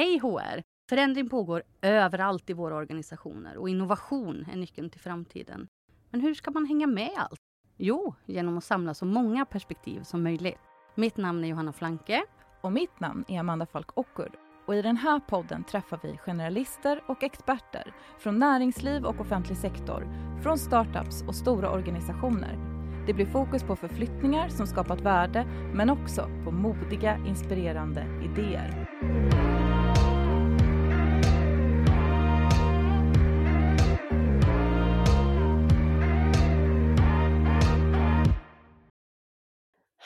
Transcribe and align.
Hej 0.00 0.18
HR! 0.18 0.62
Förändring 0.88 1.28
pågår 1.28 1.62
överallt 1.82 2.50
i 2.50 2.52
våra 2.52 2.76
organisationer 2.76 3.56
och 3.56 3.68
innovation 3.68 4.46
är 4.52 4.56
nyckeln 4.56 4.90
till 4.90 5.00
framtiden. 5.00 5.68
Men 6.10 6.20
hur 6.20 6.34
ska 6.34 6.50
man 6.50 6.66
hänga 6.66 6.86
med 6.86 7.10
allt? 7.16 7.40
Jo, 7.76 8.14
genom 8.26 8.58
att 8.58 8.64
samla 8.64 8.94
så 8.94 9.04
många 9.04 9.44
perspektiv 9.44 10.02
som 10.02 10.22
möjligt. 10.22 10.58
Mitt 10.94 11.16
namn 11.16 11.44
är 11.44 11.48
Johanna 11.48 11.72
Flanke. 11.72 12.22
Och 12.60 12.72
mitt 12.72 13.00
namn 13.00 13.24
är 13.28 13.40
Amanda 13.40 13.66
Falk 13.66 13.98
Ockur. 13.98 14.30
Och 14.66 14.74
i 14.74 14.82
den 14.82 14.96
här 14.96 15.20
podden 15.20 15.64
träffar 15.64 16.00
vi 16.02 16.16
generalister 16.16 17.02
och 17.06 17.22
experter 17.22 17.94
från 18.18 18.38
näringsliv 18.38 19.04
och 19.04 19.20
offentlig 19.20 19.58
sektor, 19.58 20.08
från 20.42 20.58
startups 20.58 21.22
och 21.28 21.34
stora 21.34 21.70
organisationer. 21.70 22.58
Det 23.06 23.14
blir 23.14 23.26
fokus 23.26 23.62
på 23.62 23.76
förflyttningar 23.76 24.48
som 24.48 24.66
skapat 24.66 25.00
värde, 25.00 25.44
men 25.74 25.90
också 25.90 26.30
på 26.44 26.50
modiga, 26.50 27.16
inspirerande 27.26 28.06
idéer. 28.24 28.86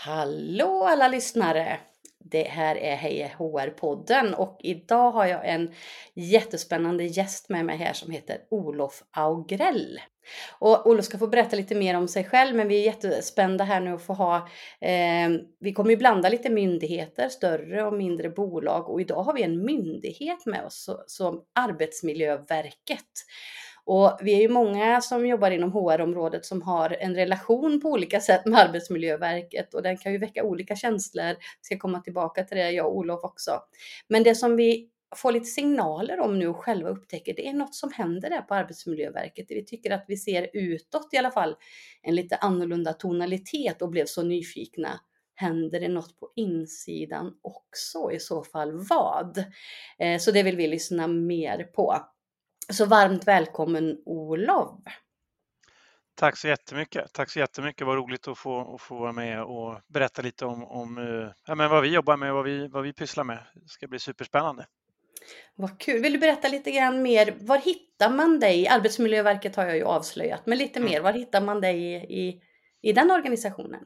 Hallå 0.06 0.84
alla 0.84 1.08
lyssnare! 1.08 1.78
Det 2.18 2.42
här 2.42 2.76
är 2.76 2.96
Hej 2.96 3.34
HR-podden 3.38 4.34
och 4.34 4.60
idag 4.62 5.10
har 5.10 5.26
jag 5.26 5.48
en 5.48 5.74
jättespännande 6.14 7.04
gäst 7.04 7.48
med 7.48 7.64
mig 7.64 7.76
här 7.76 7.92
som 7.92 8.10
heter 8.10 8.38
Olof 8.50 9.02
Augrell. 9.10 10.00
Och 10.58 10.86
Olof 10.86 11.04
ska 11.04 11.18
få 11.18 11.26
berätta 11.26 11.56
lite 11.56 11.74
mer 11.74 11.96
om 11.96 12.08
sig 12.08 12.24
själv 12.24 12.56
men 12.56 12.68
vi 12.68 12.80
är 12.80 12.84
jättespända 12.84 13.64
här 13.64 13.80
nu 13.80 13.94
att 13.94 14.06
få 14.06 14.12
ha, 14.12 14.36
eh, 14.80 15.30
vi 15.60 15.72
kommer 15.72 15.90
ju 15.90 15.96
blanda 15.96 16.28
lite 16.28 16.50
myndigheter, 16.50 17.28
större 17.28 17.82
och 17.82 17.94
mindre 17.94 18.30
bolag 18.30 18.90
och 18.90 19.00
idag 19.00 19.22
har 19.22 19.34
vi 19.34 19.42
en 19.42 19.64
myndighet 19.64 20.46
med 20.46 20.64
oss 20.64 20.90
som 21.06 21.44
Arbetsmiljöverket. 21.54 23.10
Och 23.86 24.18
vi 24.22 24.34
är 24.34 24.40
ju 24.40 24.48
många 24.48 25.00
som 25.00 25.26
jobbar 25.26 25.50
inom 25.50 25.72
HR-området 25.72 26.44
som 26.44 26.62
har 26.62 26.96
en 27.00 27.14
relation 27.14 27.80
på 27.80 27.88
olika 27.88 28.20
sätt 28.20 28.46
med 28.46 28.60
Arbetsmiljöverket 28.60 29.74
och 29.74 29.82
den 29.82 29.96
kan 29.96 30.12
ju 30.12 30.18
väcka 30.18 30.44
olika 30.44 30.76
känslor. 30.76 31.26
Jag 31.26 31.36
ska 31.60 31.78
komma 31.78 32.00
tillbaka 32.00 32.44
till 32.44 32.56
det, 32.56 32.70
jag 32.70 32.86
och 32.86 32.96
Olof 32.96 33.24
också. 33.24 33.60
Men 34.08 34.22
det 34.22 34.34
som 34.34 34.56
vi 34.56 34.88
får 35.16 35.32
lite 35.32 35.46
signaler 35.46 36.20
om 36.20 36.38
nu 36.38 36.48
och 36.48 36.56
själva 36.56 36.88
upptäcker, 36.88 37.34
det 37.34 37.48
är 37.48 37.52
något 37.52 37.74
som 37.74 37.92
händer 37.92 38.30
där 38.30 38.40
på 38.40 38.54
Arbetsmiljöverket. 38.54 39.46
Vi 39.48 39.64
tycker 39.64 39.90
att 39.90 40.04
vi 40.08 40.16
ser 40.16 40.48
utåt 40.52 41.08
i 41.12 41.16
alla 41.16 41.30
fall 41.30 41.56
en 42.02 42.14
lite 42.14 42.36
annorlunda 42.36 42.92
tonalitet 42.92 43.82
och 43.82 43.90
blev 43.90 44.06
så 44.06 44.22
nyfikna. 44.22 45.00
Händer 45.34 45.80
det 45.80 45.88
något 45.88 46.20
på 46.20 46.30
insidan 46.36 47.34
också? 47.42 48.12
I 48.12 48.18
så 48.18 48.44
fall 48.44 48.86
vad? 48.88 49.44
Eh, 49.98 50.18
så 50.18 50.30
det 50.30 50.42
vill 50.42 50.56
vi 50.56 50.66
lyssna 50.66 51.06
mer 51.06 51.64
på. 51.64 51.96
Så 52.72 52.86
varmt 52.86 53.26
välkommen 53.26 53.98
Olof! 54.06 54.80
Tack 56.16 56.36
så 56.36 56.48
jättemycket. 56.48 57.12
Tack 57.12 57.30
så 57.30 57.38
jättemycket. 57.38 57.86
Vad 57.86 57.96
roligt 57.96 58.28
att 58.28 58.38
få, 58.38 58.74
att 58.74 58.80
få 58.80 58.98
vara 58.98 59.12
med 59.12 59.42
och 59.42 59.80
berätta 59.88 60.22
lite 60.22 60.44
om, 60.44 60.64
om 60.64 60.98
eh, 60.98 61.32
ja, 61.46 61.54
men 61.54 61.70
vad 61.70 61.82
vi 61.82 61.88
jobbar 61.88 62.16
med 62.16 62.30
och 62.30 62.36
vad 62.36 62.44
vi, 62.44 62.68
vad 62.68 62.82
vi 62.82 62.92
pysslar 62.92 63.24
med. 63.24 63.38
Det 63.54 63.68
ska 63.68 63.86
bli 63.86 63.98
superspännande. 63.98 64.66
Vad 65.54 65.80
kul. 65.80 66.02
Vill 66.02 66.12
du 66.12 66.18
berätta 66.18 66.48
lite 66.48 66.70
grann 66.70 67.02
mer? 67.02 67.34
Var 67.40 67.58
hittar 67.58 68.10
man 68.10 68.40
dig? 68.40 68.68
Arbetsmiljöverket 68.68 69.56
har 69.56 69.64
jag 69.64 69.76
ju 69.76 69.84
avslöjat, 69.84 70.46
men 70.46 70.58
lite 70.58 70.78
mm. 70.78 70.92
mer. 70.92 71.00
Var 71.00 71.12
hittar 71.12 71.40
man 71.40 71.60
dig 71.60 71.78
i, 71.82 71.94
i, 71.94 72.42
i 72.82 72.92
den 72.92 73.10
organisationen? 73.10 73.80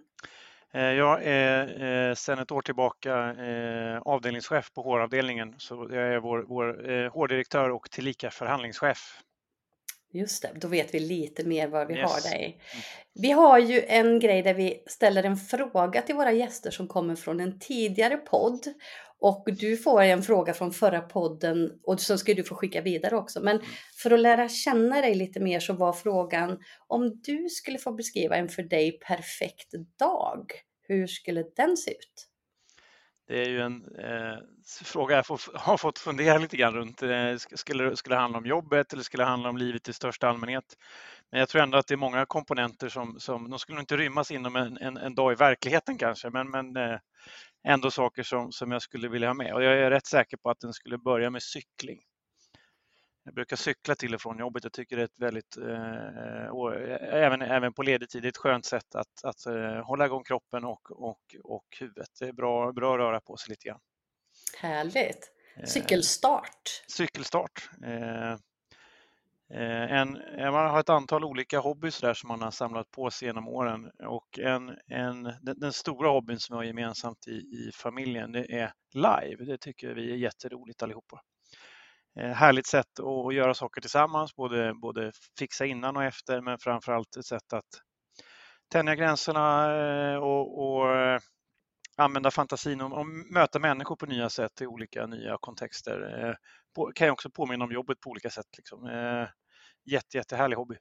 Eh, 0.75 0.83
jag 0.83 1.21
är 1.25 1.83
eh, 2.09 2.15
sedan 2.15 2.39
ett 2.39 2.53
år 2.53 2.63
tillbaka 2.63 3.35
eh, 3.35 3.99
avdelningschef 3.99 4.73
på 4.73 4.83
HR-avdelningen. 4.83 5.55
Så 5.59 5.89
jag 5.91 6.03
är 6.03 6.19
vår, 6.19 6.45
vår 6.49 6.67
HR-direktör 7.09 7.71
och 7.71 7.91
tillika 7.91 8.31
förhandlingschef. 8.31 9.23
Just 10.13 10.43
det, 10.43 10.51
då 10.55 10.69
vet 10.69 10.95
vi 10.95 11.01
lite 11.01 11.45
mer 11.45 11.69
var 11.69 11.87
vi 11.87 11.95
yes. 11.95 12.13
har 12.13 12.31
dig. 12.31 12.45
Mm. 12.45 12.83
Vi 13.15 13.31
har 13.31 13.59
ju 13.59 13.83
en 13.83 14.21
grej 14.21 14.43
där 14.43 14.55
vi 14.55 14.83
ställer 14.87 15.23
en 15.23 15.37
fråga 15.37 16.03
till 16.03 16.15
våra 16.15 16.33
gäster 16.33 16.71
som 16.71 16.89
kommer 16.89 17.17
från 17.17 17.41
en 17.41 17.59
tidigare 17.59 18.17
podd. 18.17 18.67
Och 19.21 19.49
du 19.59 19.77
får 19.77 20.03
en 20.03 20.23
fråga 20.23 20.55
från 20.55 20.73
förra 20.73 21.01
podden 21.01 21.81
och 21.83 22.01
så 22.01 22.19
ska 22.19 22.35
du 22.35 22.45
få 22.45 22.55
skicka 22.55 22.81
vidare 22.81 23.17
också. 23.17 23.41
Men 23.41 23.61
för 24.03 24.11
att 24.11 24.21
lära 24.21 24.49
känna 24.49 25.01
dig 25.01 25.15
lite 25.15 25.41
mer 25.41 25.61
så 25.61 25.73
var 25.73 25.93
frågan 25.93 26.59
om 26.87 27.21
du 27.23 27.49
skulle 27.49 27.79
få 27.79 27.93
beskriva 27.93 28.37
en 28.37 28.49
för 28.49 28.63
dig 28.63 28.99
perfekt 28.99 29.75
dag, 29.99 30.53
hur 30.83 31.07
skulle 31.07 31.45
den 31.57 31.77
se 31.77 31.91
ut? 31.91 32.29
Det 33.29 33.43
är 33.43 33.49
ju 33.49 33.61
en 33.61 33.85
eh, 33.99 34.39
fråga 34.85 35.17
jag 35.17 35.27
får, 35.27 35.41
har 35.55 35.77
fått 35.77 35.99
fundera 35.99 36.39
lite 36.39 36.57
grann 36.57 36.75
runt. 36.75 37.03
Eh, 37.03 37.37
skulle, 37.37 37.97
skulle 37.97 38.17
det 38.17 38.21
handla 38.21 38.39
om 38.39 38.47
jobbet 38.47 38.93
eller 38.93 39.03
skulle 39.03 39.23
det 39.23 39.29
handla 39.29 39.49
om 39.49 39.57
livet 39.57 39.89
i 39.89 39.93
största 39.93 40.29
allmänhet? 40.29 40.65
Men 41.31 41.41
jag 41.41 41.49
tror 41.49 41.63
ändå 41.63 41.79
att 41.79 41.87
det 41.87 41.95
är 41.95 41.97
många 41.97 42.27
komponenter 42.27 42.89
som, 42.89 43.21
som 43.21 43.51
de 43.51 43.59
skulle 43.59 43.81
inte 43.81 43.97
rymmas 43.97 44.31
inom 44.31 44.57
en, 44.57 44.79
en, 44.79 44.97
en 44.97 45.15
dag 45.15 45.33
i 45.33 45.35
verkligheten 45.35 45.99
kanske, 45.99 46.31
men, 46.31 46.51
men 46.51 46.77
eh, 46.77 46.99
ändå 47.69 47.91
saker 47.91 48.23
som, 48.23 48.53
som 48.53 48.73
jag 48.73 48.83
skulle 48.83 49.09
vilja 49.09 49.29
ha 49.29 49.35
med. 49.35 49.55
Och 49.55 49.63
jag 49.63 49.79
är 49.79 49.91
rätt 49.91 50.07
säker 50.07 50.37
på 50.37 50.51
att 50.51 50.61
den 50.61 50.73
skulle 50.73 50.99
börja 50.99 51.31
med 51.31 51.43
cykling. 51.43 52.01
Jag 53.25 53.35
brukar 53.35 53.57
cykla 53.57 53.95
till 53.95 54.15
och 54.15 54.21
från 54.21 54.39
jobbet. 54.39 54.65
Jag 54.65 54.73
tycker 54.73 54.97
det 54.97 55.03
är 55.03 55.05
ett 55.05 55.19
väldigt, 55.19 55.57
eh, 55.57 57.25
även, 57.25 57.43
även 57.43 57.73
på 57.73 57.83
ledig 57.83 58.09
tid, 58.09 58.25
ett 58.25 58.37
skönt 58.37 58.65
sätt 58.65 58.95
att, 58.95 59.25
att 59.25 59.47
eh, 59.47 59.87
hålla 59.87 60.07
igång 60.07 60.25
kroppen 60.25 60.65
och, 60.65 60.91
och, 60.91 61.37
och 61.45 61.67
huvudet. 61.81 62.09
Det 62.21 62.29
är 62.29 62.33
bra, 62.33 62.73
bra 62.73 62.95
att 62.95 62.99
röra 62.99 63.21
på 63.21 63.37
sig 63.37 63.51
lite 63.51 63.69
grann. 63.69 63.81
Härligt! 64.61 65.33
Eh, 65.57 65.65
cykelstart. 65.65 66.85
cykelstart. 66.89 67.71
Eh, 67.85 68.33
eh, 68.33 68.37
Eh, 69.55 69.93
en, 69.93 70.17
eh, 70.17 70.53
man 70.53 70.71
har 70.71 70.81
ett 70.81 70.89
antal 70.89 71.25
olika 71.25 71.59
hobbys 71.59 72.01
där 72.01 72.15
som 72.15 72.29
man 72.29 72.43
har 72.43 72.51
samlat 72.51 72.91
på 72.91 73.11
sig 73.11 73.29
genom 73.29 73.49
åren 73.49 73.91
och 74.07 74.39
en, 74.39 74.77
en, 74.87 75.23
den, 75.23 75.61
den 75.61 75.73
stora 75.73 76.09
hobbyn 76.09 76.39
som 76.39 76.55
vi 76.55 76.57
har 76.57 76.65
gemensamt 76.65 77.29
i, 77.29 77.31
i 77.31 77.71
familjen 77.75 78.33
det 78.33 78.53
är 78.53 78.73
live. 78.95 79.45
Det 79.45 79.59
tycker 79.59 79.95
vi 79.95 80.13
är 80.13 80.17
jätteroligt 80.17 80.83
allihopa. 80.83 81.21
Eh, 82.21 82.31
härligt 82.31 82.67
sätt 82.67 83.01
att 83.01 83.35
göra 83.35 83.55
saker 83.55 83.81
tillsammans, 83.81 84.37
både, 84.37 84.75
både 84.75 85.13
fixa 85.39 85.67
innan 85.67 85.97
och 85.97 86.05
efter, 86.05 86.41
men 86.41 86.59
framförallt 86.59 87.17
ett 87.17 87.27
sätt 87.27 87.53
att 87.53 87.83
tänja 88.73 88.95
gränserna 88.95 89.69
och, 90.21 90.59
och 90.59 91.21
använda 91.97 92.31
fantasin 92.31 92.81
och, 92.81 92.99
och, 92.99 93.07
möta 93.07 93.59
människor 93.59 93.97
på 93.97 94.07
nya 94.07 94.31
sätt 94.31 94.61
i 94.61 94.67
olika 94.67 95.07
nya 95.07 95.37
kontexter. 95.41 96.37
På, 96.75 96.93
kan 96.95 97.07
ju 97.07 97.11
också 97.11 97.31
påminna 97.31 97.65
om 97.65 97.73
jobbet 97.73 98.01
på 98.01 98.11
olika 98.11 98.31
sätt. 98.31 98.47
Liksom. 98.57 98.89
Jätte, 99.91 100.17
jättehärlig 100.17 100.57
hobby. 100.57 100.77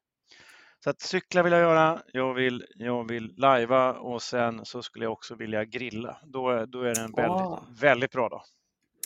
Så 0.83 0.89
att 0.89 1.01
cykla 1.01 1.43
vill 1.43 1.53
jag 1.53 1.61
göra, 1.61 2.01
jag 2.13 2.33
vill, 2.33 2.65
jag 2.75 3.07
vill 3.09 3.33
lajva 3.37 3.93
och 3.93 4.21
sen 4.21 4.65
så 4.65 4.83
skulle 4.83 5.05
jag 5.05 5.11
också 5.11 5.35
vilja 5.35 5.65
grilla. 5.65 6.17
Då, 6.23 6.65
då 6.65 6.81
är 6.81 6.95
det 6.95 7.01
en 7.01 7.11
väldigt, 7.11 7.41
oh. 7.41 7.63
väldigt 7.79 8.11
bra 8.11 8.29
dag. 8.29 8.41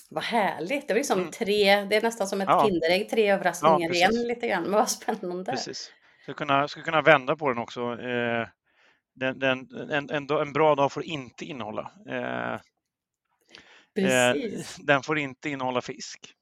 Vad 0.09 0.23
härligt! 0.23 0.87
Det 0.87 0.93
var 0.93 0.99
liksom 0.99 1.19
mm. 1.19 1.31
tre, 1.31 1.85
det 1.85 1.95
är 1.95 2.01
nästan 2.01 2.27
som 2.27 2.41
ett 2.41 2.49
ja. 2.49 2.65
Kinderägg, 2.65 3.09
tre 3.09 3.31
överraskningar 3.31 3.89
ja, 3.89 3.93
igen 3.93 4.27
lite 4.27 4.47
grann. 4.47 4.63
Men 4.63 4.71
vad 4.71 4.89
spännande! 4.89 5.51
Precis. 5.51 5.91
Ska 6.23 6.33
kunna, 6.33 6.67
ska 6.67 6.81
kunna 6.81 7.01
vända 7.01 7.35
på 7.35 7.49
den 7.49 7.57
också. 7.57 7.81
Eh, 7.81 8.47
den, 9.15 9.39
den, 9.39 9.67
en, 9.91 10.09
en, 10.09 10.29
en, 10.29 10.53
bra 10.53 10.75
dag 10.75 10.91
får 10.91 11.03
inte 11.03 11.45
innehålla. 11.45 11.91
Eh, 12.09 12.59
Precis. 13.95 14.79
Eh, 14.79 14.85
den 14.85 15.03
får 15.03 15.17
inte 15.17 15.49
innehålla 15.49 15.81
fisk. 15.81 16.33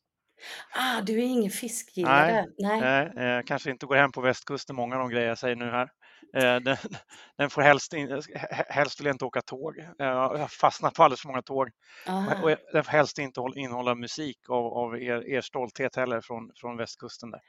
Ah, 0.72 1.02
du 1.02 1.14
är 1.14 1.26
ingen 1.26 1.52
fiskgillare? 1.52 2.46
Nej, 2.58 2.82
nej. 3.16 3.38
eh, 3.38 3.44
kanske 3.46 3.72
inte 3.72 3.86
går 3.86 3.96
hem 3.96 4.12
på 4.12 4.22
västkusten, 4.22 4.76
många 4.76 4.96
av 4.96 5.02
de 5.02 5.10
grejer 5.10 5.28
jag 5.28 5.38
säger 5.38 5.56
nu 5.56 5.66
här. 5.66 5.90
Eh, 6.36 6.60
den, 6.62 6.78
den, 7.38 7.50
får 7.50 7.62
helst, 7.62 7.94
in, 7.94 8.22
helst 8.70 9.00
vill 9.00 9.06
jag 9.06 9.14
inte 9.14 9.26
åka 9.26 9.42
tåg. 9.42 9.76
Jag 9.98 10.38
har 10.38 10.48
fastnat 10.48 10.94
på 10.94 11.04
alldeles 11.04 11.22
för 11.22 11.28
många 11.28 11.42
tåg. 11.42 11.70
Aha. 12.08 12.44
Och 12.44 12.56
den 12.74 12.84
får 12.84 12.92
helst 12.92 13.20
inte 13.20 13.42
innehålla 13.56 13.96
musik 13.96 14.38
av, 14.50 14.66
av 14.66 15.02
er, 15.02 15.30
er 15.30 15.42
stolthet 15.42 15.96
heller 15.96 16.22
från, 16.22 16.52
från 16.56 16.78
västkusten. 16.78 17.32
Där. 17.32 17.42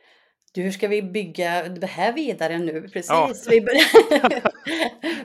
Du, 0.53 0.63
hur 0.63 0.71
ska 0.71 0.89
vi 0.89 1.03
bygga 1.03 1.69
det 1.69 1.87
här 1.87 2.13
vidare 2.13 2.59
nu? 2.59 2.89
Precis. 2.89 3.11
Ja. 3.11 3.33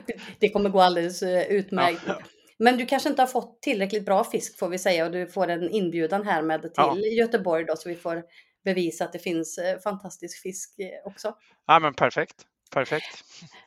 det 0.38 0.48
kommer 0.48 0.70
gå 0.70 0.80
alldeles 0.80 1.22
eh, 1.22 1.42
utmärkt. 1.46 2.02
Ja. 2.06 2.18
Men 2.58 2.76
du 2.76 2.86
kanske 2.86 3.08
inte 3.08 3.22
har 3.22 3.26
fått 3.26 3.62
tillräckligt 3.62 4.04
bra 4.04 4.24
fisk 4.24 4.58
får 4.58 4.68
vi 4.68 4.78
säga 4.78 5.06
och 5.06 5.12
du 5.12 5.26
får 5.26 5.48
en 5.48 5.70
inbjudan 5.70 6.26
här 6.26 6.42
med 6.42 6.62
till 6.62 6.70
ja. 6.76 6.96
Göteborg 6.96 7.64
då 7.64 7.76
så 7.76 7.88
vi 7.88 7.94
får 7.94 8.24
bevisa 8.64 9.04
att 9.04 9.12
det 9.12 9.18
finns 9.18 9.58
eh, 9.58 9.78
fantastisk 9.78 10.42
fisk 10.42 10.74
också. 11.04 11.34
Ja 11.66 11.78
men 11.78 11.94
perfekt. 11.94 12.46
Perfekt. 12.70 13.24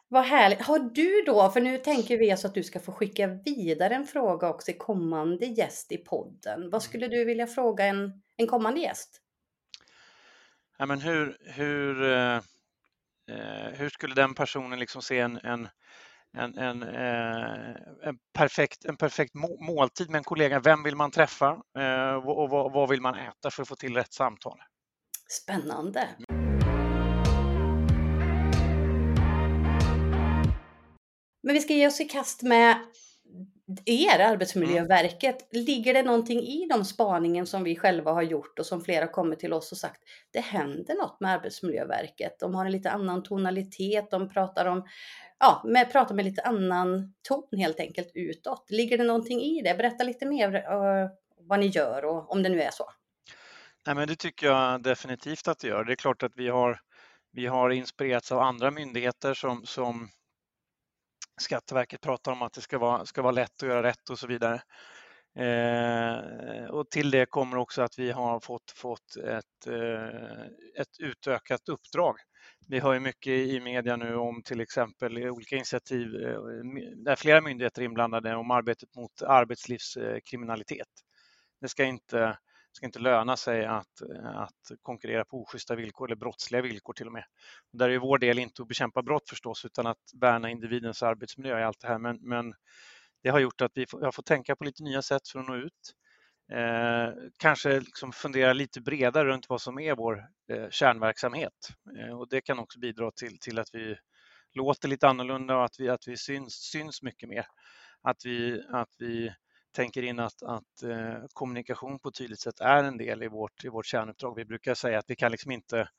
Vad 0.08 0.26
härligt. 0.26 0.62
Har 0.62 0.80
du 0.80 1.24
då, 1.26 1.50
för 1.50 1.62
nu 1.62 1.78
tänker 1.78 2.18
vi 2.18 2.32
alltså 2.32 2.48
att 2.48 2.54
du 2.54 2.64
ska 2.64 2.80
få 2.80 2.92
skicka 2.92 3.28
vidare 3.28 3.96
en 3.96 4.08
fråga 4.08 4.50
också 4.50 4.72
i 4.72 4.74
kommande 4.74 5.46
gäst 5.46 5.92
i 5.92 5.98
podden. 5.98 6.70
Vad 6.70 6.84
skulle 6.84 7.08
du 7.08 7.26
vilja 7.26 7.48
fråga 7.48 7.86
en, 7.86 8.22
en 8.38 8.48
kommande 8.48 8.80
gäst? 8.80 9.22
Ja, 10.78 10.86
men 10.86 11.02
hur, 11.02 11.38
hur, 11.42 12.04
eh, 12.04 12.36
eh 13.28 13.74
hur 13.74 13.90
skulle 13.90 14.16
den 14.16 14.34
personen 14.34 14.80
liksom 14.80 15.02
se 15.02 15.20
en, 15.20 15.38
en, 15.38 15.68
en, 16.38 16.58
en, 16.58 16.84
eh, 16.84 17.76
en, 18.04 18.18
perfekt, 18.34 18.86
en 18.86 18.98
perfekt 18.98 19.34
måltid 19.60 20.10
med 20.10 20.18
en 20.18 20.24
kollega. 20.24 20.60
Vem 20.60 20.84
vill 20.84 20.96
man 20.96 21.12
träffa 21.12 21.62
eh, 21.80 22.14
och 22.14 22.50
vad, 22.50 22.74
vad 22.74 22.90
vill 22.90 23.02
man 23.02 23.16
äta 23.16 23.52
för 23.52 23.62
att 23.62 23.68
få 23.68 23.76
till 23.76 23.96
rätt 23.96 24.14
samtal? 24.14 24.60
Spännande! 25.30 26.08
Men 31.44 31.54
vi 31.54 31.60
ska 31.60 31.74
ge 31.74 31.88
oss 31.88 32.02
i 32.02 32.06
kast 32.06 32.42
med 32.44 32.76
er, 33.86 34.20
Arbetsmiljöverket. 34.20 35.48
Ligger 35.52 35.94
det 35.94 36.04
någonting 36.04 36.40
i 36.40 36.68
de 36.70 36.86
spaningen 36.86 37.48
som 37.48 37.64
vi 37.64 37.76
själva 37.76 38.12
har 38.12 38.22
gjort 38.22 38.60
och 38.60 38.66
som 38.66 38.82
flera 38.82 39.08
kommit 39.08 39.40
till 39.40 39.54
oss 39.54 39.72
och 39.72 39.78
sagt, 39.78 40.02
det 40.32 40.40
händer 40.40 40.96
något 40.96 41.20
med 41.20 41.32
Arbetsmiljöverket. 41.32 42.40
De 42.40 42.56
har 42.56 42.66
en 42.66 42.72
lite 42.72 42.92
annan 42.92 43.24
tonalitet, 43.24 44.12
de 44.12 44.30
pratar 44.30 44.66
om 44.66 44.88
ja, 45.40 45.64
med, 45.66 45.92
pratar 45.92 46.16
med 46.16 46.26
lite 46.26 46.42
annan 46.42 47.14
ton 47.22 47.60
helt 47.60 47.80
enkelt 47.80 48.12
utåt. 48.14 48.66
Ligger 48.70 48.98
det 48.98 49.04
någonting 49.04 49.42
i 49.42 49.62
det? 49.62 49.78
Berätta 49.78 50.04
lite 50.04 50.26
mer 50.26 50.56
uh, 50.56 51.10
vad 51.40 51.60
ni 51.60 51.68
gör 51.68 52.06
och 52.06 52.32
om 52.32 52.44
det 52.44 52.50
nu 52.50 52.62
är 52.62 52.72
så. 52.72 52.90
Nej, 53.86 53.96
men 53.96 54.08
det 54.08 54.16
tycker 54.16 54.48
jag 54.48 54.84
definitivt 54.84 55.48
att 55.48 55.60
det 55.60 55.68
gör. 55.68 55.84
Det 55.84 55.94
är 55.94 55.96
klart 55.96 56.24
att 56.24 56.32
vi 56.36 56.48
har, 56.48 56.80
vi 57.32 57.46
har 57.46 57.70
inspirerats 57.70 58.32
av 58.32 58.40
andra 58.40 58.72
myndigheter 58.72 59.34
som, 59.34 59.66
som 59.66 60.10
Skatteverket 61.40 62.02
pratar 62.02 62.32
om 62.32 62.42
att 62.42 62.54
det 62.54 62.62
ska 62.62 62.78
vara, 62.78 63.06
ska 63.06 63.22
vara 63.22 63.32
lätt 63.32 63.64
att 63.64 63.70
göra 63.70 63.84
rätt 63.84 64.10
och 64.10 64.20
så 64.20 64.28
vidare. 64.28 64.62
Eh, 65.36 66.66
och 66.70 66.90
till 66.90 67.12
det 67.12 67.26
kommer 67.26 67.58
också 67.58 67.82
att 67.82 68.00
vi 68.00 68.12
har 68.12 68.40
fått, 68.40 68.72
fått 68.76 69.16
ett, 69.16 69.68
eh, 69.68 70.42
ett 70.82 71.00
utökat 71.00 71.70
uppdrag. 71.70 72.16
Vi 72.68 72.80
hör 72.80 72.94
ju 72.94 73.00
mycket 73.00 73.32
i 73.32 73.60
media 73.60 73.96
nu 73.96 74.16
om 74.16 74.42
till 74.44 74.62
exempel 74.62 75.18
olika 75.30 75.56
initiativ 75.56 76.16
eh, 76.16 76.40
där 76.96 77.16
flera 77.16 77.42
myndigheter 77.42 77.82
är 77.82 77.86
inblandade 77.86 78.36
om 78.36 78.52
arbetet 78.52 78.96
mot 78.96 79.22
arbetslivskriminalitet. 79.22 80.88
Det 81.62 81.68
ska 81.68 81.84
inte 81.84 82.38
ska 82.72 82.86
inte 82.86 83.00
löna 83.00 83.38
sig 83.38 83.66
att, 83.66 84.02
eh, 84.02 84.38
att 84.38 84.72
konkurrera 84.82 85.26
på 85.26 85.42
oschyssta 85.42 85.76
villkor 85.76 86.08
eller 86.08 86.16
brottsliga 86.16 86.62
villkor 86.62 86.94
till 86.94 87.08
och 87.08 87.14
med. 87.14 87.24
Där 87.74 87.90
är 87.90 87.98
vår 87.98 88.18
del 88.18 88.40
inte 88.40 88.62
att 88.62 88.68
bekämpa 88.68 89.02
brott 89.02 89.30
förstås 89.30 89.66
utan 89.66 89.88
att 89.88 90.04
värna 90.22 90.50
individens 90.50 91.04
arbetsmiljö 91.04 91.60
i 91.60 91.64
allt 91.64 91.80
det 91.80 91.88
här. 91.88 92.00
Men, 92.00 92.18
men 92.22 92.54
det 93.24 93.30
har 93.30 93.40
gjort 93.40 93.62
att 93.62 93.72
vi 93.76 93.86
har 93.92 94.12
fått 94.12 94.26
tänka 94.26 94.56
på 94.56 94.64
lite 94.64 94.84
nya 94.84 95.02
sätt 95.02 95.28
för 95.28 95.40
att 95.40 95.48
nå 95.48 95.56
ut. 95.56 95.94
Eh, 96.52 97.14
kanske 97.38 97.80
liksom 97.80 98.12
fundera 98.12 98.54
lite 98.54 98.82
bredare 98.82 99.28
runt 99.28 99.50
vad 99.50 99.62
som 99.62 99.80
är 99.80 99.96
vår 99.96 100.26
eh, 100.52 100.70
kärnverksamhet. 100.70 101.70
Eh, 101.98 102.20
och 102.20 102.30
det 102.30 102.42
kan 102.42 102.60
också 102.60 102.80
bidra 102.80 103.12
till, 103.12 103.40
till 103.40 103.60
att 103.60 103.70
vi 103.74 103.98
låter 104.54 104.88
lite 104.88 105.08
annorlunda 105.08 105.58
och 105.58 105.66
att 105.66 105.80
vi, 105.80 105.90
att 105.90 106.08
vi 106.08 106.18
syns, 106.18 106.54
syns 106.54 107.02
mycket 107.02 107.30
mer. 107.30 107.46
Att 108.02 108.26
vi, 108.26 108.64
att 108.70 108.90
vi 109.00 109.34
tänker 109.80 110.04
in 110.04 110.20
att, 110.20 110.44
att 110.44 110.84
eh, 110.84 111.24
kommunikation 111.34 112.00
på 112.00 112.10
ett 112.10 112.16
tydligt 112.16 112.40
sätt 112.40 112.60
är 112.60 112.84
en 112.84 112.98
del 112.98 113.24
i 113.24 113.28
vårt, 113.28 113.64
i 113.64 113.70
vårt 113.70 113.86
kärnuppdrag. 113.86 114.36
Vi 114.36 114.46
brukar 114.46 114.74
säga 114.74 115.00
att 115.00 115.06
vi 115.08 115.16
kan 115.16 115.32
liksom 115.32 115.52
inte 115.52 115.90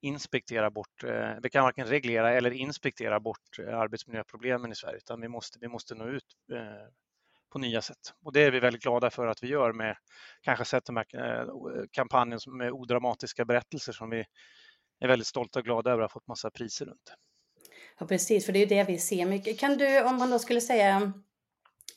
inspektera 0.00 0.70
bort, 0.70 1.04
eh, 1.04 1.34
vi 1.42 1.50
kan 1.50 1.64
varken 1.64 1.86
reglera 1.86 2.32
eller 2.32 2.50
inspektera 2.50 3.20
bort 3.20 3.58
eh, 3.58 3.78
arbetsmiljöproblemen 3.78 4.72
i 4.72 4.74
Sverige, 4.74 4.96
utan 4.96 5.20
vi 5.20 5.28
måste, 5.28 5.58
vi 5.60 5.68
måste 5.68 5.94
nå 5.94 6.08
ut 6.08 6.24
eh, 6.52 6.88
på 7.52 7.58
nya 7.58 7.82
sätt. 7.82 8.14
Och 8.24 8.32
det 8.32 8.40
är 8.40 8.50
vi 8.50 8.60
väldigt 8.60 8.82
glada 8.82 9.10
för 9.10 9.26
att 9.26 9.42
vi 9.42 9.48
gör 9.48 9.72
med 9.72 9.96
kanske 10.40 10.64
sett 10.64 10.84
de 10.84 10.96
här 10.96 11.06
kampanjen 11.90 12.40
med 12.46 12.72
odramatiska 12.72 13.44
berättelser 13.44 13.92
som 13.92 14.10
vi 14.10 14.24
är 15.00 15.08
väldigt 15.08 15.26
stolta 15.26 15.58
och 15.58 15.64
glada 15.64 15.90
över 15.90 16.02
att 16.02 16.12
ha 16.12 16.20
fått 16.20 16.28
massa 16.28 16.50
priser 16.50 16.86
runt. 16.86 17.12
Ja 17.98 18.06
precis, 18.06 18.46
för 18.46 18.52
det 18.52 18.58
är 18.58 18.60
ju 18.60 18.66
det 18.66 18.84
vi 18.84 18.98
ser 18.98 19.26
mycket. 19.26 19.58
Kan 19.60 19.78
du, 19.78 20.04
om 20.04 20.16
man 20.16 20.30
då 20.30 20.38
skulle 20.38 20.60
säga 20.60 21.12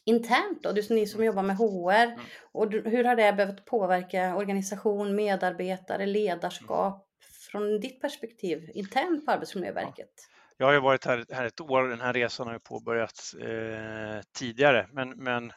internt 0.05 0.63
då, 0.63 0.71
du, 0.71 0.81
ni 0.89 1.07
som 1.07 1.19
mm. 1.19 1.25
jobbar 1.25 1.44
med 1.44 1.57
HR, 1.57 2.05
mm. 2.05 2.19
och 2.51 2.71
hur 2.71 3.03
har 3.03 3.15
det 3.15 3.33
behövt 3.33 3.65
påverka 3.65 4.35
organisation, 4.35 5.15
medarbetare, 5.15 6.05
ledarskap 6.05 6.94
mm. 6.94 7.31
från 7.51 7.79
ditt 7.79 8.01
perspektiv 8.01 8.71
internt 8.73 9.25
på 9.25 9.31
Arbetsmiljöverket? 9.31 10.11
Jag 10.57 10.65
har 10.65 10.73
ju 10.73 10.79
varit 10.79 11.05
här, 11.05 11.25
här 11.31 11.45
ett 11.45 11.61
år, 11.61 11.88
den 11.88 12.01
här 12.01 12.13
resan 12.13 12.47
har 12.47 12.53
ju 12.53 12.59
påbörjats 12.59 13.33
eh, 13.33 14.21
tidigare, 14.38 14.88
men, 14.91 15.09
men 15.09 15.51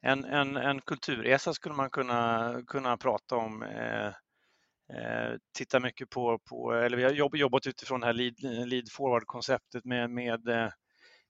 en, 0.00 0.24
en, 0.24 0.56
en 0.56 0.80
kulturresa 0.80 1.54
skulle 1.54 1.74
man 1.74 1.90
kunna, 1.90 2.54
kunna 2.66 2.96
prata 2.96 3.36
om. 3.36 3.62
Eh, 3.62 4.06
eh, 4.96 5.36
titta 5.56 5.80
mycket 5.80 6.10
på, 6.10 6.38
på, 6.38 6.72
eller 6.72 6.96
vi 6.96 7.04
har 7.04 7.36
jobbat 7.36 7.66
utifrån 7.66 8.00
det 8.00 8.06
här 8.06 8.12
lead, 8.12 8.34
lead 8.68 8.92
forward-konceptet 8.92 9.84
med, 9.84 10.10
med 10.10 10.48
eh, 10.48 10.68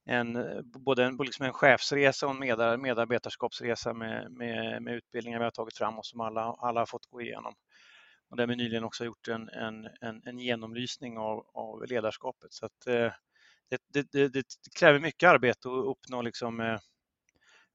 en, 0.09 0.37
både 0.63 1.03
en, 1.03 1.17
liksom 1.17 1.45
en 1.45 1.53
chefsresa 1.53 2.27
och 2.27 2.33
en 2.33 2.39
medar, 2.39 2.77
medarbetarskapsresa 2.77 3.93
med, 3.93 4.31
med, 4.31 4.81
med, 4.81 4.95
utbildningar 4.95 5.39
vi 5.39 5.43
har 5.43 5.51
tagit 5.51 5.77
fram 5.77 5.97
och 5.97 6.05
som 6.05 6.21
alla, 6.21 6.55
alla 6.59 6.81
har 6.81 6.85
fått 6.85 7.05
gå 7.05 7.21
igenom. 7.21 7.53
Och 8.29 8.37
där 8.37 8.47
vi 8.47 8.55
nyligen 8.55 8.83
också 8.83 9.05
gjort 9.05 9.27
en, 9.27 9.49
en, 9.49 9.89
en, 10.01 10.21
en 10.25 10.39
genomlysning 10.39 11.17
av, 11.17 11.45
av 11.53 11.85
ledarskapet. 11.87 12.53
Så 12.53 12.65
att, 12.65 12.87
eh, 12.87 13.11
det, 13.69 14.11
det, 14.11 14.27
det, 14.27 14.45
kräver 14.79 14.99
mycket 14.99 15.29
arbete 15.29 15.69
att 15.69 15.85
uppnå 15.85 16.21
liksom, 16.21 16.59
eh, 16.59 16.79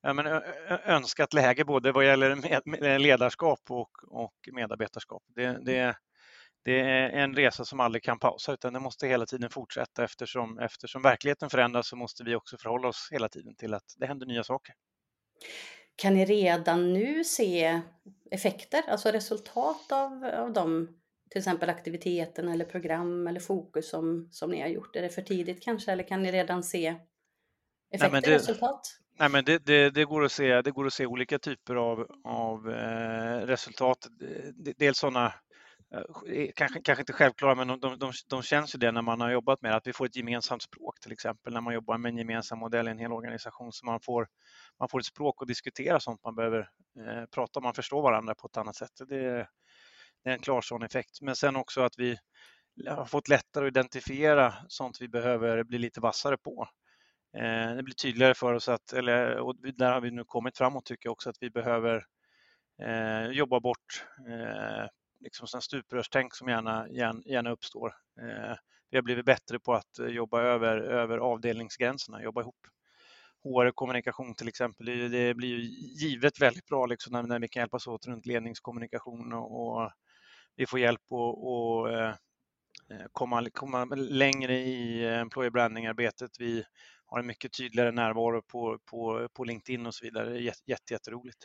ja, 0.03 0.13
men 0.13 0.27
önskat 0.85 1.33
läge 1.33 1.65
både 1.65 1.93
vad 1.93 2.07
gäller 2.07 2.37
med, 2.65 3.01
ledarskap 3.01 3.61
och, 3.69 3.91
och 4.09 4.49
medarbetarskap. 4.53 5.23
Det, 5.27 5.59
det, 5.65 5.97
det 6.65 6.81
är 6.81 7.11
en 7.11 7.37
resa 7.37 7.65
som 7.65 7.81
aldrig 7.81 8.03
kan 8.03 8.19
pausa 8.19 8.53
utan 8.53 8.73
det 8.73 8.81
måste 8.81 9.07
hela 9.07 9.27
tiden 9.27 9.51
fortsätta 9.51 10.05
eftersom, 10.05 10.59
eftersom 10.59 11.03
verkligheten 11.03 11.51
förändras 11.51 11.89
så 11.89 11.97
måste 11.97 12.25
vi 12.25 12.35
också 12.35 12.57
förhålla 12.59 12.89
oss 12.89 13.09
hela 13.11 13.29
tiden 13.29 13.55
till 13.55 13.75
att 13.75 13.95
det 13.97 14.07
händer 14.07 14.27
nya 14.27 14.45
saker. 14.45 14.75
Kan 15.97 16.15
ni 16.15 16.25
redan 16.25 16.93
nu 16.93 17.25
se 17.25 17.81
effekter, 18.31 18.83
alltså 18.89 19.09
resultat 19.09 19.93
av, 19.93 20.25
av 20.25 20.53
de 20.53 20.89
till 21.31 21.39
exempel 21.39 21.71
aktiviteten 21.71 22.49
eller 22.49 22.65
program 22.65 23.27
eller 23.27 23.41
fokus 23.41 23.91
som, 23.91 24.29
som 24.31 24.51
ni 24.51 24.61
har 24.61 24.69
gjort? 24.69 24.97
Är 24.97 25.03
det 25.03 25.09
för 25.09 25.23
tidigt 25.23 25.63
kanske 25.63 25.93
eller 25.93 26.09
kan 26.09 26.23
ni 26.23 26.33
redan 26.33 26.63
se 26.63 26.95
effekter, 27.91 28.13
nej, 28.13 28.23
det, 28.25 28.35
resultat? 28.35 28.81
Nej, 29.19 29.29
men 29.29 29.45
det, 29.45 29.67
det, 29.67 29.91
det, 29.91 30.05
går 30.05 30.25
att 30.25 30.33
se, 30.33 30.63
det 30.63 30.71
går 30.71 30.87
att 30.87 30.93
se 30.93 31.07
olika 31.07 31.39
typer 31.39 31.75
av, 31.75 32.07
av 32.25 32.71
eh, 32.71 33.47
resultat. 33.47 34.07
Dels 34.77 34.99
sådana 34.99 35.33
Eh, 35.95 36.37
eh, 36.37 36.51
kanske, 36.57 36.81
kanske 36.81 37.03
inte 37.03 37.13
självklara, 37.13 37.55
men 37.55 37.69
de, 37.69 37.81
de, 37.81 37.99
de, 37.99 38.13
de 38.29 38.43
känns 38.43 38.75
ju 38.75 38.79
det 38.79 38.93
när 38.93 39.03
man 39.03 39.21
har 39.21 39.31
jobbat 39.31 39.63
med 39.63 39.75
att 39.77 39.87
vi 39.87 39.93
får 39.93 40.07
ett 40.07 40.17
gemensamt 40.17 40.63
språk 40.63 41.01
till 41.01 41.13
exempel 41.13 41.53
när 41.53 41.61
man 41.61 41.75
jobbar 41.75 41.99
med 41.99 42.11
en 42.11 42.19
gemensam 42.19 42.59
modell 42.59 42.89
i 42.89 42.91
en 42.91 42.99
hel 42.99 43.13
organisation 43.13 43.73
så 43.73 43.87
man 43.87 44.01
får, 44.01 44.29
man 44.79 44.89
får 44.89 45.01
ett 45.01 45.07
språk 45.07 45.43
att 45.43 45.49
diskutera 45.49 46.01
sånt 46.01 46.25
man 46.25 46.35
behöver 46.35 46.59
eh, 46.99 47.25
prata 47.35 47.59
om, 47.59 47.63
man 47.63 47.75
förstår 47.75 48.03
varandra 48.03 48.35
på 48.35 48.47
ett 48.47 48.57
annat 48.57 48.77
sätt. 48.77 48.91
Det, 49.09 49.47
det 50.25 50.31
är 50.31 50.35
en 50.35 50.39
klar 50.39 50.61
sån 50.61 50.83
effekt. 50.83 51.21
Men 51.23 51.37
sen 51.37 51.57
också 51.57 51.83
att 51.83 51.99
vi 51.99 52.17
har 52.87 53.07
fått 53.07 53.29
lättare 53.29 53.67
att 53.67 53.71
identifiera 53.71 54.55
sånt 54.69 54.97
vi 55.01 55.09
behöver 55.09 55.65
bli 55.65 55.79
lite 55.79 56.01
vassare 56.01 56.37
på. 56.37 56.69
Eh, 57.37 57.77
det 57.77 57.83
blir 57.83 57.95
tydligare 57.95 58.35
för 58.35 58.53
oss 58.53 58.69
att, 58.69 58.93
eller, 58.93 59.37
och 59.37 59.55
där 59.57 59.93
har 59.93 60.01
vi 60.01 60.11
nu 60.11 60.25
kommit 60.25 60.59
framåt 60.59 60.85
tycker 60.85 61.07
jag 61.07 61.13
också, 61.13 61.31
att 61.31 61.39
vi 61.41 61.51
behöver 61.51 62.05
eh, 62.83 63.27
jobba 63.27 63.61
bort 63.61 64.07
eh, 64.29 64.89
liksom 65.25 65.47
sån 65.47 65.63
stuprörstänk 65.63 66.35
som 66.35 66.49
gärna, 66.49 66.89
gärna, 66.89 67.23
gärna 67.27 67.51
uppstår. 67.51 67.95
Eh, 68.21 68.57
vi 68.91 68.97
har 68.97 69.03
blivit 69.03 69.25
bättre 69.25 69.59
på 69.61 69.75
att 69.75 69.99
eh, 69.99 70.07
jobba 70.07 70.43
över, 70.43 70.77
över 70.77 71.19
avdelningsgränserna, 71.19 72.23
jobba 72.23 72.41
ihop. 72.41 72.67
HR 73.45 73.71
kommunikation 73.71 74.35
till 74.35 74.49
exempel, 74.49 74.87
det, 74.87 75.09
det 75.09 75.35
blir 75.35 75.49
ju 75.49 75.61
givet 76.05 76.41
väldigt 76.41 76.67
bra 76.67 76.87
liksom 76.87 77.13
när, 77.13 77.23
när 77.23 77.39
vi 77.39 77.49
kan 77.49 77.61
hjälpas 77.61 77.87
åt 77.87 78.07
runt 78.07 78.27
ledningskommunikation 78.27 79.33
och, 79.33 79.77
och 79.77 79.91
vi 80.57 80.67
får 80.67 80.81
hjälp 80.81 81.13
att 81.13 81.93
eh, 81.93 82.09
eh, 82.97 83.07
komma, 83.13 83.51
komma 83.53 83.85
längre 83.95 84.55
i 84.55 85.05
eh, 85.05 85.19
employer 85.19 85.51
branding-arbetet. 85.51 86.31
Vi 86.39 86.65
har 87.07 87.19
en 87.19 87.27
mycket 87.27 87.53
tydligare 87.53 87.91
närvaro 87.91 88.43
på, 88.43 88.79
på, 88.91 89.29
på 89.35 89.45
LinkedIn 89.45 89.87
och 89.87 89.95
så 89.95 90.05
vidare. 90.05 90.39
Jätte, 90.43 90.93
jätteroligt. 90.93 91.45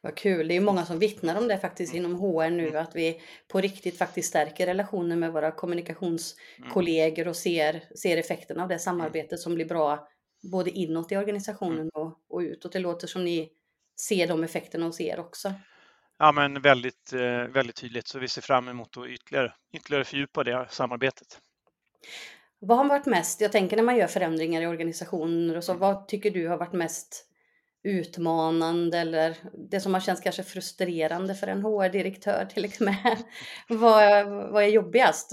Vad 0.00 0.16
kul. 0.16 0.48
Det 0.48 0.54
är 0.56 0.60
många 0.60 0.84
som 0.84 0.98
vittnar 0.98 1.38
om 1.38 1.48
det 1.48 1.58
faktiskt 1.58 1.94
inom 1.94 2.14
HR 2.14 2.50
nu, 2.50 2.68
mm. 2.68 2.82
att 2.82 2.96
vi 2.96 3.20
på 3.48 3.60
riktigt 3.60 3.98
faktiskt 3.98 4.28
stärker 4.28 4.66
relationen 4.66 5.20
med 5.20 5.32
våra 5.32 5.50
kommunikationskollegor 5.50 7.28
och 7.28 7.36
ser, 7.36 7.82
ser 7.96 8.16
effekterna 8.16 8.62
av 8.62 8.68
det 8.68 8.78
samarbetet 8.78 9.40
som 9.40 9.54
blir 9.54 9.64
bra 9.64 10.08
både 10.52 10.70
inåt 10.70 11.12
i 11.12 11.16
organisationen 11.16 11.80
mm. 11.80 11.90
och, 11.94 12.18
och 12.28 12.40
utåt. 12.40 12.72
Det 12.72 12.78
låter 12.78 13.06
som 13.06 13.24
ni 13.24 13.50
ser 14.00 14.26
de 14.26 14.44
effekterna 14.44 14.86
hos 14.86 15.00
er 15.00 15.20
också. 15.20 15.52
Ja, 16.18 16.32
men 16.32 16.62
väldigt, 16.62 17.12
eh, 17.12 17.52
väldigt 17.52 17.76
tydligt. 17.76 18.08
Så 18.08 18.18
vi 18.18 18.28
ser 18.28 18.42
fram 18.42 18.68
emot 18.68 18.96
att 18.96 19.06
ytterligare, 19.06 19.52
ytterligare 19.72 20.04
fördjupa 20.04 20.44
det 20.44 20.66
samarbetet. 20.70 21.40
Vad 22.58 22.78
har 22.78 22.84
varit 22.84 23.06
mest, 23.06 23.40
jag 23.40 23.52
tänker 23.52 23.76
när 23.76 23.84
man 23.84 23.96
gör 23.96 24.06
förändringar 24.06 24.62
i 24.62 24.66
organisationer 24.66 25.56
och 25.56 25.64
så, 25.64 25.72
mm. 25.72 25.80
vad 25.80 26.08
tycker 26.08 26.30
du 26.30 26.48
har 26.48 26.56
varit 26.56 26.72
mest 26.72 27.26
utmanande 27.84 28.98
eller 28.98 29.36
det 29.70 29.80
som 29.80 29.94
har 29.94 30.00
känts 30.00 30.22
kanske 30.22 30.42
frustrerande 30.42 31.34
för 31.34 31.46
en 31.46 31.62
HR-direktör 31.62 32.44
till 32.44 32.64
och 32.64 32.80
med. 32.80 33.18
vad, 33.68 34.26
vad 34.26 34.62
är 34.62 34.68
jobbigast, 34.68 35.32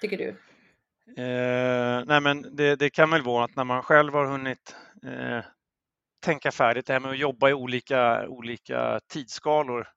tycker 0.00 0.18
du? 0.18 0.36
Eh, 1.16 2.04
nej 2.06 2.20
men 2.20 2.56
det, 2.56 2.76
det, 2.76 2.90
kan 2.90 3.10
väl 3.10 3.22
vara 3.22 3.44
att 3.44 3.56
när 3.56 3.64
man 3.64 3.82
själv 3.82 4.12
har 4.12 4.26
hunnit 4.26 4.76
eh, 5.06 5.44
tänka 6.24 6.52
färdigt, 6.52 6.86
det 6.86 6.92
här 6.92 7.00
med 7.00 7.10
att 7.10 7.18
jobba 7.18 7.48
i 7.48 7.52
olika, 7.52 8.28
olika 8.28 9.00
tidsskalor. 9.08 9.88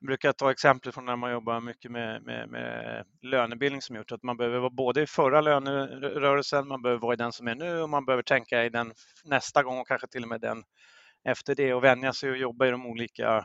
Jag 0.00 0.06
brukar 0.06 0.32
ta 0.32 0.50
exempel 0.50 0.92
från 0.92 1.04
när 1.04 1.16
man 1.16 1.32
jobbar 1.32 1.60
mycket 1.60 1.90
med, 1.90 2.22
med, 2.22 2.48
med 2.48 3.04
lönebildning 3.22 3.82
som 3.82 3.96
gjort 3.96 4.12
att 4.12 4.22
man 4.22 4.36
behöver 4.36 4.58
vara 4.58 4.70
både 4.70 5.02
i 5.02 5.06
förra 5.06 5.40
lönerörelsen, 5.40 6.68
man 6.68 6.82
behöver 6.82 7.00
vara 7.00 7.14
i 7.14 7.16
den 7.16 7.32
som 7.32 7.48
är 7.48 7.54
nu 7.54 7.80
och 7.80 7.90
man 7.90 8.04
behöver 8.04 8.22
tänka 8.22 8.64
i 8.64 8.68
den 8.68 8.92
nästa 9.24 9.62
gång 9.62 9.78
och 9.78 9.88
kanske 9.88 10.06
till 10.06 10.22
och 10.22 10.28
med 10.28 10.40
den 10.40 10.64
efter 11.24 11.54
det 11.54 11.74
och 11.74 11.84
vänja 11.84 12.12
sig 12.12 12.30
och 12.30 12.36
jobba 12.36 12.66
i 12.66 12.70
de 12.70 12.86
olika 12.86 13.36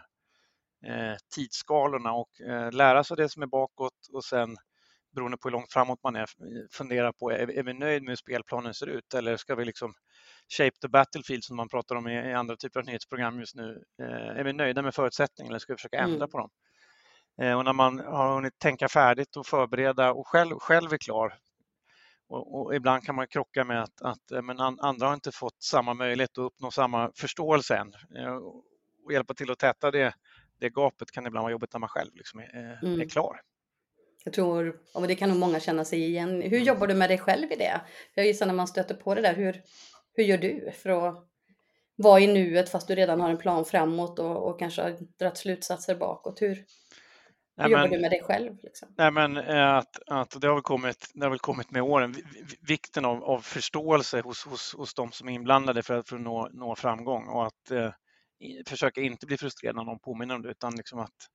eh, 0.88 1.16
tidsskalorna 1.36 2.14
och 2.14 2.42
eh, 2.42 2.72
lära 2.72 3.04
sig 3.04 3.18
det 3.18 3.30
som 3.30 3.44
är 3.44 3.48
bakåt 3.48 4.08
och 4.14 4.24
sen 4.24 4.58
beroende 5.16 5.38
på 5.38 5.48
hur 5.48 5.52
långt 5.52 5.74
framåt 5.74 6.00
man 6.04 6.16
är, 6.16 6.22
eh, 6.22 6.28
fundera 6.72 7.14
på 7.14 7.32
är, 7.32 7.52
är 7.52 7.64
vi 7.64 7.74
nöjd 7.74 8.04
med 8.04 8.12
hur 8.12 8.16
spelplanen 8.16 8.74
ser 8.74 8.88
ut 8.88 9.14
eller 9.14 9.38
ska 9.38 9.56
vi 9.56 9.66
liksom 9.66 9.94
shape 10.50 10.78
the 10.82 10.88
battlefield 10.88 11.44
som 11.44 11.56
man 11.56 11.70
pratar 11.70 11.96
om 11.96 12.08
i, 12.08 12.14
i 12.14 12.34
andra 12.34 12.56
typer 12.56 12.80
av 12.80 12.86
nyhetsprogram 12.86 13.40
just 13.40 13.56
nu. 13.56 13.84
Eh, 14.02 14.40
är 14.40 14.44
vi 14.44 14.54
nöjda 14.54 14.82
med 14.82 14.96
förutsättningarna 14.96 15.52
eller 15.52 15.60
ska 15.60 15.74
vi 15.74 15.78
försöka 15.78 15.98
ändra 15.98 16.16
mm. 16.16 16.30
på 16.30 16.38
dem? 16.38 16.50
Eh, 17.42 17.58
och 17.58 17.66
när 17.66 17.74
man 17.74 18.00
har 18.00 18.36
hunnit 18.36 18.60
tänka 18.60 18.88
färdigt 18.88 19.38
och 19.38 19.48
förbereda 19.48 20.14
och 20.14 20.28
själv, 20.28 20.56
själv 20.60 20.94
är 20.94 20.98
klar 20.98 21.38
och, 22.34 22.60
och, 22.60 22.76
ibland 22.76 23.04
kan 23.04 23.16
man 23.16 23.28
krocka 23.28 23.64
med 23.64 23.84
att, 23.84 24.02
att 24.02 24.32
eh, 24.32 24.42
men 24.42 24.60
andra 24.60 25.08
har 25.08 25.14
inte 25.14 25.32
fått 25.32 25.64
samma 25.64 25.94
möjlighet 25.94 26.38
att 26.38 26.46
uppnå 26.46 26.72
samma 26.72 27.12
förståelse 27.16 27.76
än. 27.76 27.94
Och 29.04 29.14
hjälpa 29.14 29.34
till 29.34 29.52
att 29.52 29.60
täta 29.60 29.92
det, 29.92 30.14
det 30.60 30.70
gapet 30.70 31.12
kan 31.12 31.26
ibland 31.26 31.44
vara 31.44 31.52
jobbigt 31.52 31.74
när 31.74 31.80
man 31.80 31.90
själv 31.90 32.12
liksom 32.14 32.40
är, 32.40 32.80
mm. 32.84 33.02
är 33.02 33.10
klar. 33.10 33.42
Jag 34.24 34.34
tror, 34.34 34.80
och 34.94 35.08
det 35.08 35.16
kan 35.16 35.30
nog 35.30 35.38
många 35.38 35.60
känna 35.60 35.86
sig 35.86 36.04
igen. 36.06 36.42
Hur 36.42 36.54
mm. 36.54 36.64
jobbar 36.64 36.88
du 36.88 36.94
med 36.94 37.10
dig 37.10 37.18
själv 37.18 37.52
i 37.52 37.56
det? 37.56 37.82
Jag 38.14 38.26
gissar 38.26 38.46
när 38.46 38.54
man 38.54 38.68
stöter 38.68 38.96
på 38.96 39.16
det 39.16 39.22
där, 39.22 39.36
hur, 39.36 39.62
hur 40.14 40.24
gör 40.24 40.38
du 40.38 40.72
för 40.72 40.90
att 40.90 41.28
vara 41.96 42.20
i 42.20 42.28
nuet 42.28 42.70
fast 42.70 42.88
du 42.88 42.96
redan 42.96 43.22
har 43.22 43.30
en 43.30 43.38
plan 43.38 43.66
framåt 43.66 44.20
och, 44.20 44.50
och 44.50 44.60
kanske 44.60 44.82
har 44.82 44.98
dragit 45.20 45.38
slutsatser 45.38 45.96
bakåt? 45.96 46.42
Hur, 46.42 46.66
hur 47.58 47.70
jobbar 47.70 47.88
du 47.88 48.00
med 48.00 48.12
dig 48.12 48.24
själv? 48.24 48.58
Liksom? 48.64 48.94
Nej, 48.98 49.12
men, 49.12 49.38
eh, 49.38 49.76
att, 49.76 50.00
att 50.08 50.42
det, 50.42 50.48
har 50.48 50.54
väl 50.54 50.64
kommit, 50.64 51.12
det 51.14 51.26
har 51.26 51.30
väl 51.30 51.40
kommit 51.40 51.72
med 51.72 51.82
åren, 51.82 52.16
vikten 52.68 53.06
av, 53.06 53.24
av 53.24 53.40
förståelse 53.40 54.22
hos, 54.22 54.46
hos, 54.46 54.76
hos 54.78 54.94
de 54.94 55.12
som 55.12 55.30
är 55.30 55.34
inblandade 55.34 55.84
för 55.84 55.94
att, 55.94 56.10
för 56.10 56.16
att 56.16 56.22
nå, 56.22 56.50
nå 56.54 56.76
framgång 56.76 57.28
och 57.28 57.46
att 57.46 57.72
eh, 57.72 57.92
försöka 58.68 59.02
inte 59.02 59.26
bli 59.26 59.38
frustrerad 59.38 59.76
när 59.76 59.84
någon 59.84 60.00
påminner 60.00 60.36
om 60.36 60.42
det 60.42 60.50
utan 60.50 60.76
liksom 60.76 61.00
att 61.00 61.28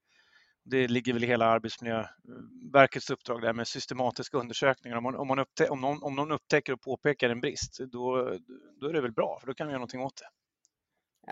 det 0.71 0.89
ligger 0.89 1.13
väl 1.13 1.25
i 1.25 1.27
hela 1.27 1.47
Arbetsmiljöverkets 1.47 3.11
uppdrag 3.11 3.43
där 3.43 3.53
med 3.53 3.69
systematiska 3.69 4.39
undersökningar. 4.39 4.97
Om, 4.97 5.03
man, 5.03 5.17
om, 5.17 5.29
man 5.29 5.39
upptä 5.39 5.69
om, 5.69 5.81
någon, 5.81 6.03
om 6.03 6.17
någon 6.17 6.33
upptäcker 6.33 6.73
och 6.73 6.81
påpekar 6.81 7.31
en 7.31 7.41
brist, 7.41 7.79
då, 7.93 8.37
då 8.81 8.89
är 8.89 8.93
det 8.93 9.01
väl 9.01 9.13
bra, 9.13 9.39
för 9.41 9.47
då 9.47 9.55
kan 9.55 9.67
vi 9.67 9.71
göra 9.71 9.79
någonting 9.79 10.01
åt 10.01 10.17
det. 10.17 10.29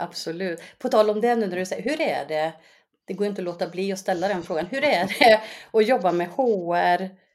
Absolut. 0.00 0.60
På 0.78 0.88
tal 0.88 1.10
om 1.10 1.20
det 1.20 1.36
nu 1.36 1.46
när 1.46 1.56
du 1.56 1.66
säger, 1.66 1.82
hur 1.82 2.00
är 2.00 2.28
det? 2.28 2.52
Det 3.04 3.14
går 3.14 3.26
inte 3.26 3.40
att 3.40 3.44
låta 3.44 3.68
bli 3.68 3.92
att 3.92 3.98
ställa 3.98 4.28
den 4.28 4.42
frågan. 4.42 4.66
Hur 4.66 4.84
är 4.84 5.06
det 5.18 5.42
att 5.72 5.86
jobba 5.86 6.12
med 6.12 6.28
HR 6.28 7.25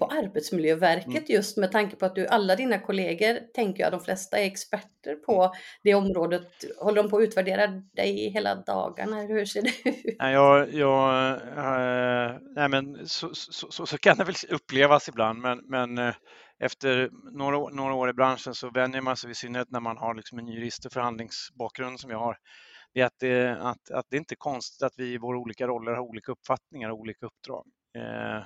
på 0.00 0.06
Arbetsmiljöverket 0.06 1.06
mm. 1.06 1.24
just 1.28 1.56
med 1.56 1.72
tanke 1.72 1.96
på 1.96 2.06
att 2.06 2.14
du, 2.14 2.26
alla 2.26 2.56
dina 2.56 2.78
kollegor, 2.78 3.38
tänker 3.54 3.82
jag, 3.82 3.92
de 3.92 4.00
flesta 4.00 4.38
är 4.38 4.46
experter 4.46 5.14
på 5.14 5.42
mm. 5.42 5.52
det 5.82 5.94
området. 5.94 6.48
Håller 6.78 7.02
de 7.02 7.10
på 7.10 7.16
att 7.16 7.22
utvärdera 7.22 7.66
dig 7.96 8.30
hela 8.30 8.54
dagarna? 8.54 9.20
Hur 9.20 9.44
ser 9.44 9.62
det 9.62 9.90
ut? 9.90 10.16
Nej, 10.18 10.34
jag, 10.34 10.74
jag, 10.74 11.30
äh, 11.56 12.36
nej 12.56 12.68
men 12.68 13.08
så, 13.08 13.30
så, 13.34 13.70
så, 13.70 13.86
så, 13.86 13.98
kan 13.98 14.16
det 14.16 14.24
väl 14.24 14.34
upplevas 14.48 15.08
ibland, 15.08 15.38
men, 15.38 15.60
men 15.64 15.98
äh, 15.98 16.14
efter 16.58 17.10
några, 17.32 17.68
några 17.68 17.94
år 17.94 18.10
i 18.10 18.12
branschen 18.12 18.54
så 18.54 18.70
vänjer 18.70 19.00
man 19.00 19.16
sig, 19.16 19.30
i 19.30 19.34
synnerhet 19.34 19.70
när 19.70 19.80
man 19.80 19.96
har 19.96 20.14
liksom 20.14 20.38
en 20.38 20.46
jurist 20.46 20.86
och 20.86 20.92
förhandlingsbakgrund 20.92 22.00
som 22.00 22.10
jag 22.10 22.18
har, 22.18 22.36
vid 22.94 23.04
att 23.04 23.18
det, 23.18 23.58
att, 23.60 23.90
att 23.90 24.06
det 24.10 24.16
inte 24.16 24.34
är 24.34 24.36
konstigt 24.36 24.82
att 24.82 24.94
vi 24.96 25.12
i 25.12 25.18
våra 25.18 25.38
olika 25.38 25.66
roller 25.66 25.92
har 25.92 26.02
olika 26.02 26.32
uppfattningar 26.32 26.90
och 26.90 26.98
olika 26.98 27.26
uppdrag. 27.26 27.66
Eh, 27.96 28.42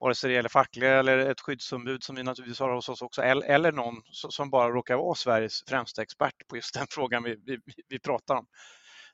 vare 0.00 0.14
sig 0.14 0.28
det 0.30 0.34
gäller 0.34 0.48
fackliga 0.48 0.98
eller 0.98 1.18
ett 1.18 1.40
skyddsombud 1.40 2.02
som 2.02 2.16
vi 2.16 2.22
naturligtvis 2.22 2.60
har 2.60 2.74
hos 2.74 2.88
oss 2.88 3.02
också, 3.02 3.22
eller 3.22 3.72
någon 3.72 3.94
som 4.10 4.50
bara 4.50 4.70
råkar 4.70 4.96
vara 4.96 5.14
Sveriges 5.14 5.62
främsta 5.68 6.02
expert 6.02 6.48
på 6.48 6.56
just 6.56 6.74
den 6.78 6.86
frågan 6.90 7.22
vi, 7.22 7.36
vi, 7.46 7.58
vi 7.88 7.98
pratar 7.98 8.34
om. 8.34 8.46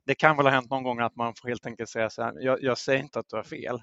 Det 0.06 0.14
kan 0.14 0.36
väl 0.36 0.46
ha 0.46 0.52
hänt 0.52 0.70
någon 0.70 0.82
gång 0.82 1.00
att 1.00 1.16
man 1.16 1.34
får 1.34 1.48
helt 1.48 1.66
enkelt 1.66 1.88
säga 1.88 2.10
så 2.10 2.22
här, 2.22 2.34
jag, 2.40 2.62
jag 2.62 2.78
säger 2.78 3.02
inte 3.02 3.18
att 3.18 3.28
du 3.28 3.36
har 3.36 3.42
fel, 3.42 3.82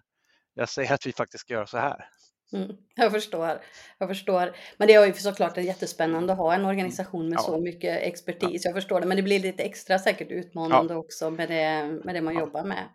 jag 0.54 0.70
säger 0.70 0.94
att 0.94 1.06
vi 1.06 1.14
faktiskt 1.14 1.42
ska 1.42 1.54
göra 1.54 1.68
så 1.68 1.78
här. 1.78 2.06
Mm, 2.54 2.72
jag 2.96 3.12
förstår. 3.12 3.62
Jag 3.98 4.10
förstår. 4.10 4.56
Men 4.78 4.88
det 4.88 4.94
är 4.94 5.06
ju 5.06 5.14
såklart 5.14 5.58
jättespännande 5.58 6.34
att 6.34 6.40
ha 6.40 6.54
en 6.54 6.66
organisation 6.66 7.30
med 7.30 7.38
ja. 7.38 7.44
så 7.44 7.62
mycket 7.62 8.02
expertis. 8.02 8.62
Ja. 8.66 8.70
Jag 8.70 8.76
förstår 8.76 9.02
det. 9.02 9.08
Men 9.08 9.18
det 9.18 9.24
blir 9.24 9.40
lite 9.40 9.64
extra 9.64 10.00
säkert 10.00 10.32
utmanande 10.32 10.94
ja. 10.94 11.00
också 11.00 11.30
med 11.30 11.50
det, 11.50 12.00
med 12.04 12.16
det 12.16 12.22
man 12.22 12.36
jobbar 12.36 12.64
med. 12.64 12.90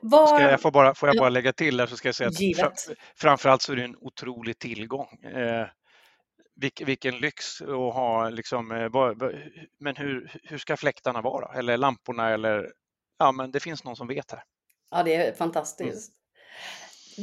Var... 0.00 0.26
Ska 0.26 0.50
jag 0.50 0.60
får, 0.60 0.70
bara, 0.70 0.94
får 0.94 1.08
jag 1.08 1.16
bara 1.16 1.28
lägga 1.28 1.52
till 1.52 1.76
där 1.76 1.86
så 1.86 1.96
ska 1.96 2.08
jag 2.08 2.14
säga 2.14 2.28
att 2.28 2.40
Givet. 2.40 2.88
framförallt 3.16 3.62
så 3.62 3.72
är 3.72 3.76
det 3.76 3.84
en 3.84 3.96
otrolig 4.00 4.58
tillgång. 4.58 5.08
Eh, 5.24 5.66
vilken, 6.56 6.86
vilken 6.86 7.18
lyx 7.18 7.62
att 7.62 7.68
ha 7.68 8.28
liksom, 8.28 8.72
eh, 8.72 8.88
men 9.80 9.96
hur, 9.96 10.40
hur 10.42 10.58
ska 10.58 10.76
fläktarna 10.76 11.20
vara? 11.20 11.58
Eller 11.58 11.76
lamporna 11.76 12.30
eller 12.30 12.72
ja, 13.18 13.32
men 13.32 13.50
det 13.50 13.60
finns 13.60 13.84
någon 13.84 13.96
som 13.96 14.08
vet 14.08 14.30
här. 14.30 14.42
Ja, 14.90 15.02
det 15.02 15.14
är 15.14 15.32
fantastiskt. 15.32 16.12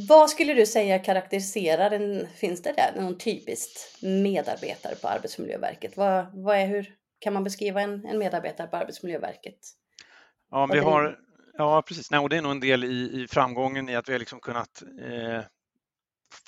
Vad 0.08 0.30
skulle 0.30 0.54
du 0.54 0.66
säga 0.66 0.98
karaktäriserar 0.98 1.90
en, 1.90 2.26
finns 2.26 2.62
det 2.62 2.72
där 2.72 3.00
någon 3.00 3.18
typiskt 3.18 4.02
medarbetare 4.02 4.94
på 4.94 5.08
Arbetsmiljöverket? 5.08 5.96
Vad, 5.96 6.26
vad 6.44 6.56
är, 6.56 6.66
hur 6.66 6.94
kan 7.18 7.32
man 7.32 7.44
beskriva 7.44 7.80
en, 7.80 8.06
en 8.06 8.18
medarbetare 8.18 8.66
på 8.66 8.76
Arbetsmiljöverket? 8.76 9.58
Ja, 10.50 10.68
vi 10.72 10.78
har, 10.78 11.18
ja 11.52 11.82
precis. 11.82 12.10
Nej, 12.10 12.20
och 12.20 12.28
det 12.28 12.36
är 12.36 12.42
nog 12.42 12.52
en 12.52 12.60
del 12.60 12.84
i, 12.84 13.22
i 13.22 13.26
framgången 13.30 13.88
i 13.88 13.96
att 13.96 14.08
vi 14.08 14.12
har 14.12 14.18
liksom 14.18 14.40
kunnat 14.40 14.82
eh, 14.82 15.44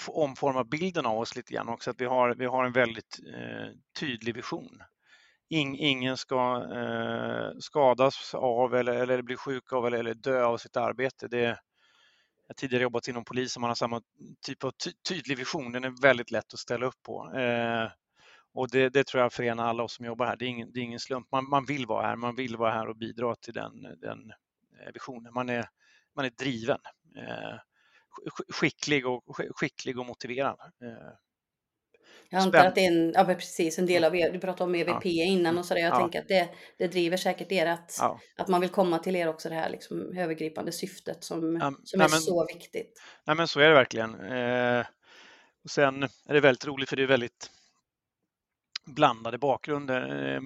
omforma 0.09 0.65
bilden 0.65 1.07
av 1.07 1.19
oss 1.19 1.37
lite 1.37 1.55
grann 1.55 1.69
också. 1.69 1.91
Att 1.91 2.01
vi 2.01 2.05
har, 2.05 2.35
vi 2.35 2.47
har 2.47 2.65
en 2.65 2.73
väldigt 2.73 3.21
eh, 3.35 3.69
tydlig 4.01 4.35
vision. 4.35 4.83
In, 5.49 5.75
ingen 5.75 6.17
ska 6.17 6.67
eh, 6.75 7.59
skadas 7.59 8.35
av 8.35 8.75
eller, 8.75 8.93
eller 8.93 9.23
bli 9.23 9.37
sjuk 9.37 9.73
av 9.73 9.87
eller, 9.87 9.99
eller 9.99 10.15
dö 10.15 10.45
av 10.45 10.59
sitt 10.59 10.77
arbete. 10.77 11.29
Det, 11.29 11.59
har 12.51 12.55
tidigare 12.55 12.83
jobbat 12.83 13.09
inom 13.09 13.25
polisen, 13.25 13.61
man 13.61 13.71
har 13.71 13.75
samma 13.75 14.03
typ 14.47 14.65
av 14.65 14.71
ty 14.71 14.93
tydlig 15.09 15.39
vision. 15.39 15.73
Den 15.73 15.85
är 15.85 16.03
väldigt 16.03 16.31
lätt 16.31 16.55
att 16.55 16.61
ställa 16.61 16.87
upp 16.87 17.03
på. 17.03 17.33
Eh, 17.39 17.91
och 18.53 18.71
det, 18.71 18.89
det, 18.89 19.05
tror 19.05 19.23
jag 19.23 19.33
förenar 19.33 19.67
alla 19.67 19.83
oss 19.83 19.95
som 19.95 20.07
jobbar 20.07 20.27
här. 20.27 20.37
Det 20.37 20.45
är 20.45 20.49
ingen, 20.49 20.73
det 20.73 20.81
är 20.81 20.85
ingen 20.85 21.01
slump. 21.01 21.27
Man, 21.33 21.49
man, 21.49 21.65
vill 21.65 21.87
vara 21.87 22.07
här, 22.07 22.17
man 22.17 22.35
vill 22.35 22.57
vara 22.57 22.73
här 22.73 22.89
och 22.89 22.97
bidra 22.97 23.35
till 23.35 23.55
den, 23.55 23.83
den 23.83 24.33
eh, 24.81 24.93
visionen. 24.95 25.35
Man 25.35 25.49
är, 25.49 25.69
man 26.17 26.25
är 26.25 26.31
driven, 26.31 26.79
eh, 27.17 27.59
skicklig, 28.49 29.07
och, 29.07 29.37
skicklig 29.55 29.99
och 29.99 30.07
motiverad. 30.07 30.59
Eh, 30.83 31.13
jag 32.33 32.43
antar 32.43 32.67
att 32.67 32.75
det 32.75 32.85
är 32.85 32.93
en, 32.93 33.13
ja, 33.13 33.25
precis, 33.25 33.79
en 33.79 33.87
del 33.87 34.05
av 34.05 34.17
er, 34.17 34.33
du 34.33 34.39
pratade 34.39 34.65
om 34.65 34.75
EVP 34.75 35.05
ja. 35.05 35.25
innan 35.25 35.59
och 35.59 35.65
sådär. 35.65 35.81
Jag 35.81 35.95
ja. 35.95 35.99
tänker 35.99 36.21
att 36.21 36.29
det, 36.29 36.49
det 36.79 36.87
driver 36.87 37.17
säkert 37.17 37.53
er 37.53 37.67
att, 37.67 37.97
ja. 38.01 38.21
att 38.37 38.49
man 38.49 38.61
vill 38.61 38.71
komma 38.71 38.99
till 38.99 39.17
er 39.17 39.29
också 39.29 39.49
det 39.49 39.55
här 39.55 39.71
liksom, 39.71 40.17
övergripande 40.17 40.73
syftet 40.73 41.25
som, 41.25 41.57
ja, 41.57 41.73
som 41.85 41.99
nej, 41.99 42.07
är 42.07 42.11
men, 42.11 42.21
så 42.21 42.47
viktigt. 42.47 43.03
Nej 43.27 43.37
men 43.37 43.49
så 43.49 43.61
är 43.61 43.69
det 43.69 43.75
verkligen. 43.75 44.15
Eh, 44.15 44.87
och 45.65 45.71
sen 45.71 46.03
är 46.03 46.35
det 46.35 46.41
väldigt 46.41 46.67
roligt 46.67 46.89
för 46.89 46.97
det 46.97 47.03
är 47.03 47.07
väldigt 47.07 47.51
blandade 48.87 49.39
bakgrunder. 49.39 50.33
Eh, 50.35 50.41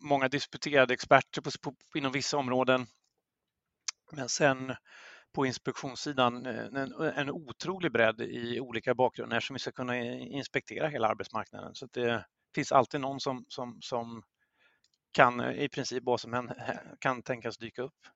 många 0.00 0.28
disputerade 0.28 0.94
experter 0.94 1.40
på, 1.40 1.50
på, 1.60 1.98
inom 1.98 2.12
vissa 2.12 2.36
områden. 2.36 2.86
Men 4.12 4.28
sen 4.28 4.74
på 5.34 5.46
inspektionssidan 5.46 6.46
eh, 6.46 6.64
en, 6.64 6.92
en 7.16 7.30
otrolig 7.30 7.92
bredd 7.92 8.20
i 8.20 8.60
olika 8.60 8.94
bakgrunder 8.94 9.40
som 9.40 9.54
vi 9.54 9.60
ska 9.60 9.72
kunna 9.72 9.96
inspektera 10.14 10.88
hela 10.88 11.08
arbetsmarknaden. 11.08 11.74
Så 11.74 11.86
det 11.86 12.24
finns 12.54 12.72
alltid 12.72 13.00
någon 13.00 13.20
som, 13.20 13.44
som, 13.48 13.78
som 13.80 14.22
kan 15.12 15.54
i 15.54 15.68
princip 15.68 16.02
vad 16.06 16.20
som 16.20 16.34
än 16.34 16.50
kan 16.98 17.22
tänkas 17.22 17.58
dyka 17.58 17.82
upp. 17.82 18.06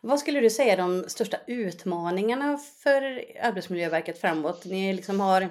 Vad 0.00 0.20
skulle 0.20 0.40
du 0.40 0.50
säga 0.50 0.72
är 0.72 0.76
de 0.76 1.04
största 1.08 1.36
utmaningarna 1.46 2.58
för 2.58 3.02
Arbetsmiljöverket 3.42 4.18
framåt? 4.18 4.64
Ni 4.64 4.92
liksom 4.92 5.20
har 5.20 5.48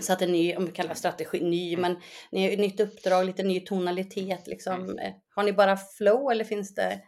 satt 0.00 0.22
en 0.22 0.32
ny, 0.32 0.56
om 0.56 0.66
vi 0.66 0.72
kallar 0.72 0.94
strategi 0.94 1.40
ny, 1.40 1.74
mm. 1.74 1.80
men 1.80 2.02
ni 2.32 2.44
har 2.44 2.52
ett 2.52 2.58
nytt 2.58 2.80
uppdrag, 2.80 3.26
lite 3.26 3.42
ny 3.42 3.60
tonalitet. 3.60 4.46
Liksom. 4.46 4.74
Mm. 4.74 5.14
Har 5.34 5.42
ni 5.42 5.52
bara 5.52 5.76
flow 5.76 6.30
eller 6.30 6.44
finns 6.44 6.74
det 6.74 7.00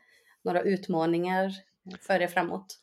några 0.44 0.62
utmaningar 0.62 1.52
för 2.00 2.22
er 2.22 2.28
framåt? 2.28 2.78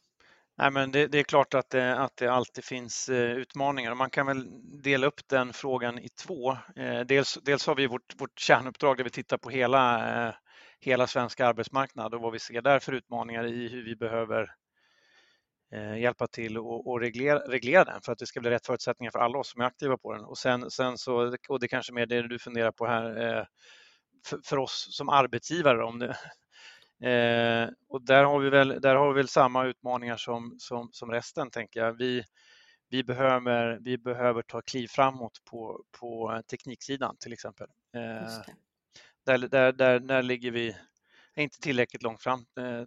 Nej, 0.58 0.72
men 0.72 0.92
det, 0.92 1.08
det, 1.08 1.20
är 1.20 1.24
klart 1.24 1.54
att 1.54 1.70
det, 1.70 1.98
att 2.00 2.18
det 2.18 2.28
alltid 2.28 2.64
finns 2.64 3.10
eh, 3.10 3.16
utmaningar 3.16 3.42
utmaningar. 3.42 3.96
Man 3.96 4.10
kan 4.10 4.26
väl 4.26 4.48
dela 4.82 5.08
upp 5.08 5.28
den 5.28 5.54
frågan 5.54 6.00
i 6.00 6.10
två. 6.10 6.52
Eh, 6.76 7.00
dels, 7.00 7.40
dels 7.44 7.68
har 7.68 7.76
vi 7.76 7.88
vårt, 7.88 8.22
vårt 8.22 8.40
kärnuppdrag 8.40 8.98
där 8.98 9.04
vi 9.04 9.10
tittar 9.10 9.38
på 9.38 9.50
hela, 9.50 10.28
eh, 10.28 10.34
hela 10.80 11.08
svenska 11.08 11.48
arbetsmarknad 11.48 12.14
och 12.14 12.22
vad 12.22 12.34
vi 12.34 12.40
ser 12.40 12.62
där 12.62 12.80
för 12.80 12.92
utmaningar 12.92 13.46
i 13.46 13.68
hur 13.68 13.84
vi 13.86 13.96
behöver 13.96 14.56
hjälpa 15.98 16.28
till 16.28 16.58
och, 16.58 16.88
och 16.88 17.00
reglera, 17.00 17.40
reglera, 17.40 17.84
den 17.84 18.02
för 18.02 18.12
att 18.12 18.18
det 18.18 18.26
ska 18.26 18.40
bli 18.40 18.50
rätt 18.50 18.66
förutsättningar 18.66 19.12
för 19.12 19.20
alla 19.20 19.38
oss 19.38 19.52
som 19.52 19.62
är 19.62 19.66
aktiva 19.66 19.98
på 19.98 20.14
den. 20.14 20.24
Och 20.24 20.38
sen, 20.38 20.72
sen 20.72 20.98
så, 20.98 21.38
och 21.50 21.60
det 21.60 21.68
kanske 21.68 21.94
mer 21.94 22.06
det 22.06 22.28
du 22.28 22.40
funderar 22.40 22.72
på 22.72 22.88
här, 22.88 23.48
för, 24.26 24.40
för, 24.44 24.58
oss 24.58 24.88
som 24.98 25.10
arbetsgivare 25.10 25.84
om 25.84 26.00
det. 26.00 26.18
Eh, 27.04 27.70
och 27.90 28.02
där 28.02 28.24
har 28.24 28.40
vi 28.40 28.50
väl, 28.50 28.82
där 28.82 28.96
har 28.96 29.14
vi 29.14 29.14
väl 29.14 29.28
samma 29.28 29.66
utmaningar 29.66 30.18
som, 30.18 30.56
som, 30.60 30.90
som 30.92 31.12
resten 31.12 31.50
tänker 31.50 31.80
jag. 31.80 31.98
Vi, 31.98 32.24
vi 32.90 33.04
behöver, 33.04 33.78
vi 33.82 33.98
behöver 33.98 34.42
ta 34.42 34.62
kliv 34.62 34.88
framåt 34.88 35.44
på, 35.50 35.84
på 36.00 36.42
tekniksidan 36.52 37.18
till 37.20 37.34
exempel. 37.34 37.68
Eh, 37.96 38.42
där, 39.26 39.38
där, 39.38 39.72
där, 39.72 40.00
där 40.00 40.24
ligger 40.24 40.52
vi 40.52 40.76
inte 41.36 41.60
tillräckligt 41.60 42.04
långt 42.04 42.22
fram 42.24 42.46
eh, 42.60 42.84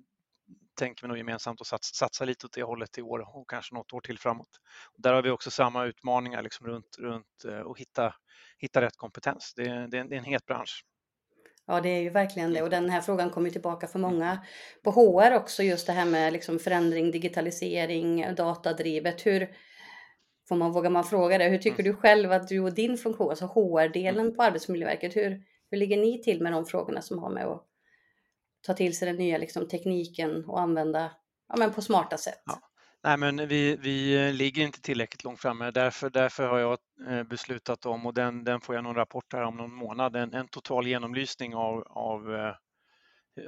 tänker 0.76 1.02
vi 1.02 1.08
nog 1.08 1.18
gemensamt 1.18 1.60
att 1.60 1.66
satsa, 1.66 1.94
satsa 1.94 2.24
lite 2.24 2.46
åt 2.46 2.52
det 2.52 2.62
hållet 2.62 2.98
i 2.98 3.02
år 3.02 3.36
och 3.36 3.50
kanske 3.50 3.74
något 3.74 3.92
år 3.92 4.00
till 4.00 4.18
framåt. 4.18 4.60
Och 4.94 5.02
där 5.02 5.12
har 5.12 5.22
vi 5.22 5.30
också 5.30 5.50
samma 5.50 5.84
utmaningar 5.84 6.42
liksom 6.42 6.66
runt, 6.66 6.96
runt 6.98 7.44
eh, 7.48 7.66
att 7.66 7.78
hitta, 7.78 8.14
hitta 8.58 8.80
rätt 8.80 8.96
kompetens. 8.96 9.52
Det, 9.56 9.62
det, 9.62 9.96
är 9.96 10.00
en, 10.00 10.08
det 10.08 10.14
är 10.14 10.18
en 10.18 10.24
het 10.24 10.46
bransch. 10.46 10.84
Ja, 11.66 11.80
det 11.80 11.88
är 11.88 12.00
ju 12.00 12.10
verkligen 12.10 12.52
det 12.52 12.62
och 12.62 12.70
den 12.70 12.90
här 12.90 13.00
frågan 13.00 13.30
kommer 13.30 13.50
tillbaka 13.50 13.86
för 13.86 13.98
många 13.98 14.38
på 14.82 14.90
HR 14.90 15.34
också, 15.34 15.62
just 15.62 15.86
det 15.86 15.92
här 15.92 16.04
med 16.04 16.32
liksom 16.32 16.58
förändring, 16.58 17.10
digitalisering, 17.10 18.34
datadrivet. 18.34 19.26
Hur, 19.26 19.50
får 20.48 20.56
man, 20.56 20.72
vågar 20.72 20.90
man 20.90 21.04
fråga 21.04 21.38
det, 21.38 21.44
hur 21.44 21.58
tycker 21.58 21.80
mm. 21.80 21.92
du 21.92 22.00
själv 22.00 22.32
att 22.32 22.48
du 22.48 22.60
och 22.60 22.74
din 22.74 22.96
funktion, 22.96 23.30
alltså 23.30 23.46
HR-delen 23.46 24.24
mm. 24.26 24.36
på 24.36 24.42
Arbetsmiljöverket, 24.42 25.16
hur, 25.16 25.42
hur 25.70 25.78
ligger 25.78 25.96
ni 25.96 26.22
till 26.22 26.42
med 26.42 26.52
de 26.52 26.66
frågorna 26.66 27.02
som 27.02 27.18
har 27.18 27.30
med 27.30 27.46
att 27.46 27.64
ta 28.66 28.74
till 28.74 28.96
sig 28.96 29.06
den 29.06 29.16
nya 29.16 29.38
liksom, 29.38 29.68
tekniken 29.68 30.44
och 30.44 30.60
använda 30.60 31.10
ja, 31.48 31.56
men 31.58 31.72
på 31.72 31.82
smarta 31.82 32.16
sätt? 32.16 32.42
Ja. 32.46 32.60
Nej, 33.04 33.16
men 33.16 33.48
vi, 33.48 33.76
vi 33.76 34.32
ligger 34.32 34.62
inte 34.62 34.80
tillräckligt 34.80 35.24
långt 35.24 35.40
framme. 35.40 35.70
Därför, 35.70 36.10
därför 36.10 36.46
har 36.46 36.58
jag 36.58 36.78
eh, 37.08 37.22
beslutat 37.22 37.86
om, 37.86 38.06
och 38.06 38.14
den, 38.14 38.44
den 38.44 38.60
får 38.60 38.74
jag 38.74 38.84
någon 38.84 38.94
rapport 38.94 39.32
här 39.32 39.42
om 39.42 39.56
någon 39.56 39.74
månad, 39.74 40.16
en, 40.16 40.34
en 40.34 40.48
total 40.48 40.86
genomlysning 40.86 41.54
av, 41.54 41.82
av, 41.86 42.34
eh, 42.34 42.54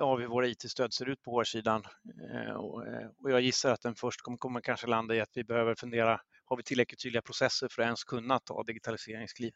av 0.00 0.21
hur 0.21 0.26
våra 0.26 0.47
IT-stöd 0.47 0.93
ser 0.93 1.09
ut 1.09 1.23
på 1.23 1.40
HR-sidan. 1.40 1.85
Eh, 2.33 2.52
och, 2.52 2.85
och 3.23 3.31
jag 3.31 3.40
gissar 3.40 3.73
att 3.73 3.83
den 3.83 3.95
först 3.95 4.23
kommer, 4.23 4.38
kommer 4.38 4.61
kanske 4.61 4.87
landa 4.87 5.14
i 5.14 5.21
att 5.21 5.31
vi 5.35 5.45
behöver 5.45 5.75
fundera, 5.75 6.21
har 6.45 6.57
vi 6.57 6.62
tillräckligt 6.62 7.02
tydliga 7.02 7.23
processer 7.23 7.69
för 7.71 7.83
att 7.83 7.87
ens 7.87 8.05
kunna 8.05 8.38
ta 8.38 8.62
digitaliseringskliv? 8.62 9.52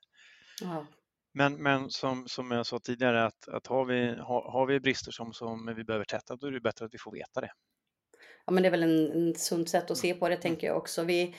Ja. 0.60 0.86
Men, 1.34 1.62
men 1.62 1.90
som, 1.90 2.28
som 2.28 2.50
jag 2.50 2.66
sa 2.66 2.78
tidigare, 2.78 3.24
att, 3.24 3.48
att 3.48 3.66
har, 3.66 3.84
vi, 3.84 4.08
har, 4.08 4.52
har 4.52 4.66
vi 4.66 4.80
brister 4.80 5.12
som, 5.12 5.32
som 5.32 5.74
vi 5.76 5.84
behöver 5.84 6.04
täta, 6.04 6.36
då 6.36 6.46
är 6.46 6.50
det 6.50 6.60
bättre 6.60 6.84
att 6.84 6.94
vi 6.94 6.98
får 6.98 7.12
veta 7.12 7.40
det. 7.40 7.52
Ja, 8.46 8.52
men 8.52 8.62
det 8.62 8.68
är 8.68 8.70
väl 8.70 8.82
en, 8.82 9.12
en 9.12 9.34
sunt 9.34 9.68
sätt 9.68 9.90
att 9.90 9.98
se 9.98 10.14
på 10.14 10.28
det, 10.28 10.36
tänker 10.36 10.66
jag 10.66 10.76
också. 10.76 11.02
Vi, 11.02 11.34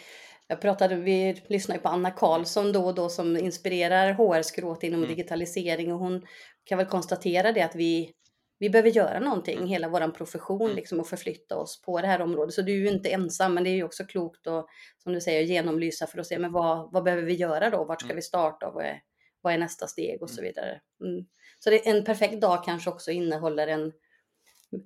jag 0.48 0.62
pratade, 0.62 0.96
vi 0.96 1.44
lyssnar 1.48 1.76
ju 1.76 1.82
på 1.82 1.90
Anna 1.90 2.12
Karlsson 2.12 2.72
då 2.72 2.86
och 2.86 2.96
då 2.96 3.10
som 3.10 3.38
inspirerar 3.38 4.14
HR-skråt 4.14 4.84
inom 4.84 5.00
mm. 5.00 5.10
digitalisering 5.10 5.94
och 5.94 6.00
hon 6.00 6.26
kan 6.64 6.78
väl 6.78 6.88
konstatera 6.88 7.52
det 7.52 7.62
att 7.62 7.76
vi, 7.76 8.12
vi 8.60 8.70
behöver 8.70 8.90
göra 8.90 9.20
någonting, 9.20 9.58
mm. 9.58 9.70
hela 9.70 9.90
vår 9.90 10.12
profession 10.12 10.62
mm. 10.62 10.76
liksom 10.76 11.00
och 11.00 11.08
förflytta 11.08 11.58
oss 11.58 11.82
på 11.82 12.02
det 12.02 12.08
här 12.08 12.22
området. 12.22 12.54
Så 12.54 12.62
du 12.62 12.72
är 12.72 12.78
ju 12.78 12.90
inte 12.90 13.10
ensam, 13.10 13.54
men 13.54 13.64
det 13.64 13.70
är 13.70 13.76
ju 13.76 13.84
också 13.84 14.04
klokt 14.06 14.48
att, 14.48 14.66
som 15.04 15.14
du 15.14 15.22
säger, 15.22 15.42
genomlysa 15.42 16.08
för 16.08 16.20
att 16.20 16.28
se 16.28 16.40
men 16.40 16.52
vad, 16.52 16.92
vad 16.92 17.04
behöver 17.04 17.24
vi 17.24 17.34
göra 17.34 17.70
då? 17.70 17.84
Vart 17.84 18.02
ska 18.02 18.08
mm. 18.08 18.16
vi 18.16 18.22
starta? 18.22 18.72
Vad 18.72 18.86
är, 18.86 19.02
vad 19.44 19.54
är 19.54 19.58
nästa 19.58 19.88
steg 19.88 20.22
och 20.22 20.30
så 20.30 20.42
vidare. 20.42 20.82
Mm. 21.04 21.26
Så 21.60 21.70
det, 21.70 21.88
en 21.88 22.04
perfekt 22.04 22.42
dag 22.42 22.64
kanske 22.64 22.90
också 22.90 23.12
innehåller 23.12 23.68
en 23.68 23.92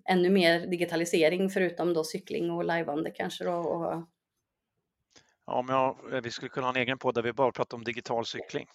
ännu 0.09 0.29
mer 0.29 0.67
digitalisering 0.67 1.49
förutom 1.49 1.93
då 1.93 2.03
cykling 2.03 2.51
och 2.51 2.63
lajvande 2.63 3.11
kanske 3.11 3.43
då. 3.43 3.53
Och... 3.53 4.03
Ja, 5.47 5.61
men 5.61 5.75
ja, 5.75 5.97
vi 6.23 6.31
skulle 6.31 6.49
kunna 6.49 6.67
ha 6.67 6.73
en 6.73 6.81
egen 6.81 6.97
podd 6.97 7.15
där 7.15 7.21
vi 7.21 7.33
bara 7.33 7.51
pratar 7.51 7.77
om 7.77 7.83
digital 7.83 8.25
cykling. 8.25 8.67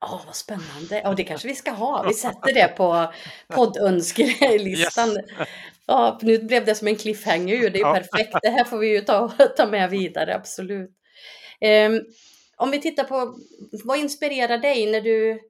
Ja, 0.00 0.06
oh, 0.06 0.26
vad 0.26 0.36
spännande. 0.36 1.00
Ja, 1.04 1.14
det 1.14 1.24
kanske 1.24 1.48
vi 1.48 1.54
ska 1.54 1.70
ha. 1.70 2.04
Vi 2.08 2.14
sätter 2.14 2.54
det 2.54 2.68
på 2.76 3.12
poddönskelistan. 3.48 5.08
Yes. 5.08 5.48
Ja, 5.86 6.18
nu 6.22 6.38
blev 6.38 6.64
det 6.64 6.74
som 6.74 6.88
en 6.88 6.96
cliffhanger 6.96 7.54
ju. 7.54 7.68
Det 7.68 7.78
är 7.78 7.86
ja. 7.86 7.94
perfekt. 7.94 8.38
Det 8.42 8.50
här 8.50 8.64
får 8.64 8.78
vi 8.78 8.88
ju 8.88 9.00
ta, 9.00 9.28
ta 9.56 9.66
med 9.66 9.90
vidare, 9.90 10.34
absolut. 10.34 10.90
Um, 11.60 12.04
om 12.56 12.70
vi 12.70 12.80
tittar 12.80 13.04
på, 13.04 13.34
vad 13.84 13.98
inspirerar 13.98 14.58
dig 14.58 14.92
när 14.92 15.00
du, 15.00 15.40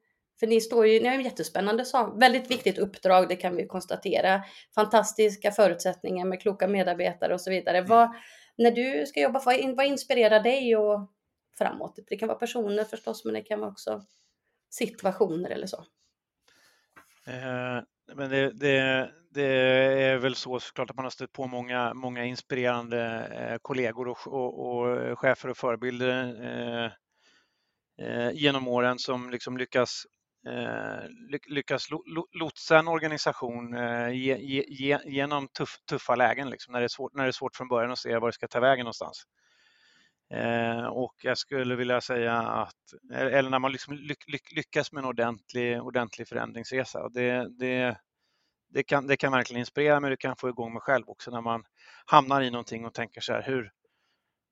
för 0.40 0.46
ni 0.46 0.60
står 0.60 0.86
ju, 0.86 1.00
ni 1.00 1.08
har 1.08 1.14
en 1.14 1.22
jättespännande 1.22 1.84
sak, 1.84 2.22
väldigt 2.22 2.50
viktigt 2.50 2.78
uppdrag, 2.78 3.28
det 3.28 3.36
kan 3.36 3.56
vi 3.56 3.66
konstatera. 3.66 4.42
Fantastiska 4.74 5.50
förutsättningar 5.50 6.26
med 6.26 6.40
kloka 6.42 6.68
medarbetare 6.68 7.34
och 7.34 7.40
så 7.40 7.50
vidare. 7.50 7.78
Mm. 7.78 7.88
Vad, 7.88 8.10
när 8.58 8.70
du 8.70 9.06
ska 9.06 9.20
jobba, 9.20 9.42
vad, 9.44 9.76
vad 9.76 9.86
inspirerar 9.86 10.40
dig 10.40 10.76
och 10.76 11.10
framåt? 11.58 11.98
Det 12.08 12.16
kan 12.16 12.28
vara 12.28 12.38
personer 12.38 12.84
förstås, 12.84 13.24
men 13.24 13.34
det 13.34 13.42
kan 13.42 13.60
vara 13.60 13.70
också 13.70 14.02
situationer 14.70 15.50
eller 15.50 15.66
så. 15.66 15.84
Eh, 17.26 17.82
men 18.14 18.30
det, 18.30 18.50
det, 18.50 19.10
det, 19.30 19.46
är 20.02 20.16
väl 20.16 20.34
så 20.34 20.60
såklart 20.60 20.90
att 20.90 20.96
man 20.96 21.04
har 21.04 21.10
stött 21.10 21.32
på 21.32 21.46
många, 21.46 21.94
många 21.94 22.24
inspirerande 22.24 23.28
eh, 23.32 23.58
kollegor 23.62 24.08
och, 24.08 24.26
och, 24.26 24.66
och, 24.66 25.18
chefer 25.18 25.48
och 25.48 25.56
förebilder 25.56 26.36
eh, 26.42 26.90
eh, 28.06 28.30
genom 28.34 28.68
åren 28.68 28.98
som 28.98 29.30
liksom 29.30 29.58
lyckas, 29.58 30.06
Eh, 30.48 31.00
lyckas 31.46 31.88
lotsa 32.32 32.78
en 32.78 32.88
organisation 32.88 33.74
eh, 33.74 34.10
genom 35.04 35.48
tuff, 35.48 35.78
tuffa 35.88 36.14
lägen, 36.14 36.50
liksom, 36.50 36.72
när, 36.72 36.80
det 36.80 36.86
är 36.86 36.88
svårt, 36.88 37.14
när 37.14 37.22
det 37.22 37.30
är 37.30 37.32
svårt 37.32 37.56
från 37.56 37.68
början 37.68 37.90
att 37.90 37.98
se 37.98 38.18
var 38.18 38.28
det 38.28 38.32
ska 38.32 38.48
ta 38.48 38.60
vägen 38.60 38.84
någonstans. 38.84 39.24
Eh, 40.30 40.86
och 40.86 41.14
jag 41.22 41.38
skulle 41.38 41.76
vilja 41.76 42.00
säga 42.00 42.38
att, 42.38 42.74
eller 43.12 43.50
när 43.50 43.58
man 43.58 43.72
liksom 43.72 43.94
lyckas 44.50 44.92
med 44.92 45.02
en 45.02 45.08
ordentlig, 45.08 45.82
ordentlig 45.82 46.28
förändringsresa. 46.28 47.02
Och 47.02 47.12
det, 47.12 47.58
det, 47.58 47.98
det, 48.68 48.82
kan, 48.82 49.06
det 49.06 49.16
kan 49.16 49.32
verkligen 49.32 49.60
inspirera 49.60 50.00
mig, 50.00 50.10
det 50.10 50.16
kan 50.16 50.36
få 50.36 50.48
igång 50.48 50.72
mig 50.72 50.82
själv 50.82 51.08
också 51.08 51.30
när 51.30 51.40
man 51.40 51.64
hamnar 52.06 52.42
i 52.42 52.50
någonting 52.50 52.86
och 52.86 52.94
tänker 52.94 53.20
så 53.20 53.32
här, 53.32 53.42
hur, 53.42 53.72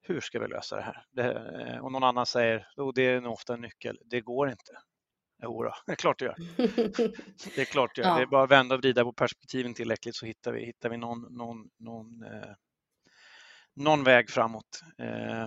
hur 0.02 0.20
ska 0.20 0.38
vi 0.40 0.48
lösa 0.48 0.76
det 0.76 0.82
här? 0.82 1.04
Det, 1.11 1.80
och 1.80 1.92
någon 1.92 2.04
annan 2.04 2.26
säger, 2.26 2.68
oh, 2.76 2.92
det 2.94 3.02
är 3.02 3.20
nog 3.20 3.32
ofta 3.32 3.54
en 3.54 3.61
nyckel, 3.61 3.98
det 4.04 4.20
går 4.20 4.50
inte. 4.50 4.72
Jo 5.42 5.62
det 5.87 5.92
är 5.92 5.96
klart 5.96 6.18
det 6.18 6.25
gör. 6.25 6.37
det 7.55 7.61
är 7.61 7.64
klart 7.64 7.94
det 7.94 8.03
gör. 8.03 8.09
Ja. 8.09 8.16
Det 8.16 8.22
är 8.22 8.27
bara 8.27 8.44
att 8.44 8.51
vända 8.51 8.75
och 8.75 8.81
vrida 8.81 9.05
på 9.05 9.12
perspektiven 9.12 9.75
tillräckligt 9.75 10.16
så 10.16 10.27
hittar 10.27 10.53
vi, 10.53 10.64
hittar 10.64 10.88
vi 10.88 10.96
någon, 10.96 11.22
någon, 11.37 11.70
någon, 11.79 12.22
eh, 12.22 12.55
någon 13.75 14.05
väg 14.05 14.31
framåt. 14.31 14.83
Eh, 14.99 15.46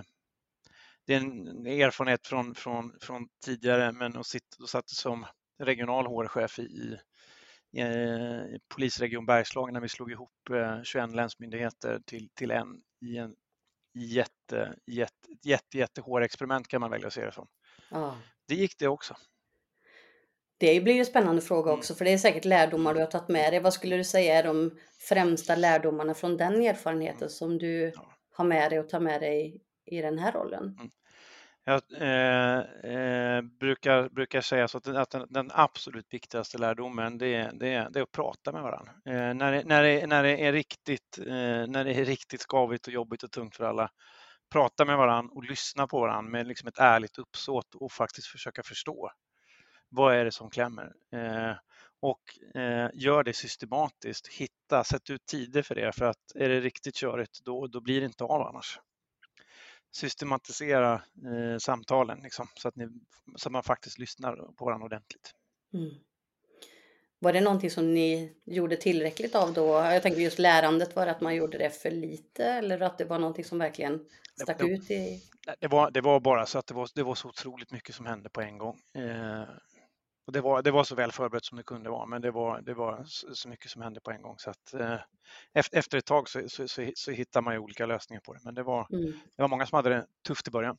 det 1.06 1.14
är 1.14 1.20
en 1.20 1.66
erfarenhet 1.66 2.26
från, 2.26 2.54
från, 2.54 2.92
från 3.00 3.28
tidigare, 3.44 3.92
men 3.92 4.16
att 4.16 4.26
sitta 4.26 4.62
och 4.62 4.68
satt 4.68 4.88
som 4.88 5.26
regional 5.58 6.06
HR-chef 6.06 6.58
i, 6.58 6.98
i, 7.72 7.80
i 7.80 8.58
polisregion 8.68 9.26
Bergslagen 9.26 9.72
när 9.72 9.80
vi 9.80 9.88
slog 9.88 10.12
ihop 10.12 10.30
21 10.84 11.14
länsmyndigheter 11.14 12.00
till, 12.06 12.28
till 12.34 12.50
en 12.50 12.82
i 13.00 13.16
en 13.16 13.34
jätte, 13.94 14.74
jätte, 14.86 15.28
jätte, 15.42 15.78
jätte 15.78 16.02
experiment 16.22 16.68
kan 16.68 16.80
man 16.80 16.90
välja 16.90 17.06
att 17.06 17.12
se 17.12 17.26
det 17.26 17.32
som. 17.32 17.48
Ja. 17.90 18.16
Det 18.48 18.54
gick 18.54 18.78
det 18.78 18.88
också. 18.88 19.16
Det 20.60 20.80
blir 20.80 20.94
ju 20.94 20.98
en 20.98 21.06
spännande 21.06 21.42
fråga 21.42 21.70
mm. 21.70 21.78
också, 21.78 21.94
för 21.94 22.04
det 22.04 22.12
är 22.12 22.18
säkert 22.18 22.44
lärdomar 22.44 22.94
du 22.94 23.00
har 23.00 23.06
tagit 23.06 23.28
med 23.28 23.52
dig. 23.52 23.60
Vad 23.60 23.72
skulle 23.72 23.96
du 23.96 24.04
säga 24.04 24.38
är 24.38 24.42
de 24.42 24.78
främsta 25.08 25.56
lärdomarna 25.56 26.14
från 26.14 26.36
den 26.36 26.62
erfarenheten 26.62 27.18
mm. 27.18 27.28
som 27.28 27.58
du 27.58 27.92
har 28.32 28.44
med 28.44 28.70
dig 28.70 28.80
och 28.80 28.88
tar 28.88 29.00
med 29.00 29.20
dig 29.20 29.60
i 29.86 30.00
den 30.00 30.18
här 30.18 30.32
rollen? 30.32 30.62
Mm. 30.62 30.90
Jag 31.64 31.82
eh, 32.00 32.58
eh, 32.94 33.42
brukar, 33.42 34.08
brukar 34.08 34.40
säga 34.40 34.68
så 34.68 34.78
att, 34.78 34.84
den, 34.84 34.96
att 34.96 35.10
den, 35.10 35.26
den, 35.30 35.50
absolut 35.54 36.06
viktigaste 36.14 36.58
lärdomen 36.58 37.18
det 37.18 37.34
är, 37.34 37.52
det 37.52 37.68
är, 37.74 37.90
det 37.90 37.98
är 37.98 38.02
att 38.02 38.12
prata 38.12 38.52
med 38.52 38.62
varandra. 38.62 38.92
Eh, 39.06 39.34
när, 39.34 39.52
det, 39.52 39.64
när, 39.64 39.82
det, 39.82 40.06
när, 40.06 40.22
det 40.22 40.46
är 40.46 40.52
riktigt, 40.52 41.18
eh, 41.18 41.66
när 41.66 41.84
det 41.84 41.94
är 41.94 42.04
riktigt 42.04 42.40
skavigt 42.40 42.86
och 42.86 42.92
jobbigt 42.92 43.22
och 43.22 43.30
tungt 43.30 43.56
för 43.56 43.64
alla, 43.64 43.90
prata 44.52 44.84
med 44.84 44.96
varandra 44.96 45.32
och 45.34 45.44
lyssna 45.44 45.86
på 45.86 46.00
varandra 46.00 46.30
med 46.30 46.46
liksom 46.46 46.68
ett 46.68 46.78
ärligt 46.78 47.18
uppsåt 47.18 47.74
och 47.74 47.92
faktiskt 47.92 48.26
försöka 48.26 48.62
förstå. 48.62 49.10
Vad 49.90 50.14
är 50.14 50.24
det 50.24 50.32
som 50.32 50.50
klämmer? 50.50 50.92
Eh, 51.12 51.52
och 52.00 52.56
eh, 52.60 52.90
gör 52.94 53.24
det 53.24 53.32
systematiskt. 53.32 54.28
Hitta, 54.28 54.84
sätt 54.84 55.10
ut 55.10 55.26
tider 55.26 55.62
för 55.62 55.74
det 55.74 55.92
för 55.92 56.04
att 56.04 56.32
är 56.34 56.48
det 56.48 56.60
riktigt 56.60 56.94
körigt 56.94 57.44
då, 57.44 57.66
då 57.66 57.80
blir 57.80 58.00
det 58.00 58.06
inte 58.06 58.24
av 58.24 58.42
annars 58.42 58.78
systematisera 59.92 60.94
eh, 60.94 61.58
samtalen 61.58 62.20
liksom, 62.22 62.48
så, 62.54 62.68
att 62.68 62.76
ni, 62.76 62.88
så 63.36 63.50
man 63.50 63.62
faktiskt 63.62 63.98
lyssnar 63.98 64.36
på 64.36 64.64
varandra 64.64 64.84
ordentligt. 64.84 65.34
Mm. 65.74 65.94
Var 67.18 67.32
det 67.32 67.40
någonting 67.40 67.70
som 67.70 67.94
ni 67.94 68.36
gjorde 68.44 68.76
tillräckligt 68.76 69.34
av 69.34 69.52
då? 69.52 69.66
Jag 69.66 70.02
tänker 70.02 70.20
just 70.20 70.38
lärandet, 70.38 70.96
var 70.96 71.06
det 71.06 71.12
att 71.12 71.20
man 71.20 71.34
gjorde 71.34 71.58
det 71.58 71.70
för 71.70 71.90
lite 71.90 72.44
eller 72.44 72.80
att 72.80 72.98
det 72.98 73.04
var 73.04 73.18
någonting 73.18 73.44
som 73.44 73.58
verkligen 73.58 74.06
stack 74.42 74.58
det, 74.58 74.64
ut? 74.64 74.90
I... 74.90 75.22
Det 75.58 75.68
var, 75.68 75.90
det 75.90 76.00
var 76.00 76.20
bara 76.20 76.46
så 76.46 76.58
att 76.58 76.66
det 76.66 76.74
var, 76.74 76.88
det 76.94 77.02
var 77.02 77.14
så 77.14 77.28
otroligt 77.28 77.72
mycket 77.72 77.94
som 77.94 78.06
hände 78.06 78.28
på 78.28 78.40
en 78.40 78.58
gång. 78.58 78.80
Eh, 78.94 79.42
och 80.26 80.32
det, 80.32 80.40
var, 80.40 80.62
det 80.62 80.70
var 80.70 80.84
så 80.84 80.94
väl 80.94 81.12
förberett 81.12 81.44
som 81.44 81.56
det 81.56 81.64
kunde 81.64 81.90
vara, 81.90 82.06
men 82.06 82.22
det 82.22 82.30
var, 82.30 82.60
det 82.60 82.74
var 82.74 83.04
så 83.32 83.48
mycket 83.48 83.70
som 83.70 83.82
hände 83.82 84.00
på 84.00 84.10
en 84.10 84.22
gång. 84.22 84.34
Så 84.38 84.50
att, 84.50 84.74
eh, 84.74 84.98
efter 85.72 85.98
ett 85.98 86.06
tag 86.06 86.28
så, 86.28 86.48
så, 86.48 86.68
så, 86.68 86.90
så 86.94 87.10
hittar 87.10 87.40
man 87.40 87.54
ju 87.54 87.60
olika 87.60 87.86
lösningar 87.86 88.20
på 88.20 88.32
det, 88.34 88.40
men 88.44 88.54
det 88.54 88.62
var, 88.62 88.86
mm. 88.92 89.12
det 89.36 89.42
var 89.42 89.48
många 89.48 89.66
som 89.66 89.76
hade 89.76 89.90
det 89.90 90.06
tufft 90.26 90.48
i 90.48 90.50
början. 90.50 90.76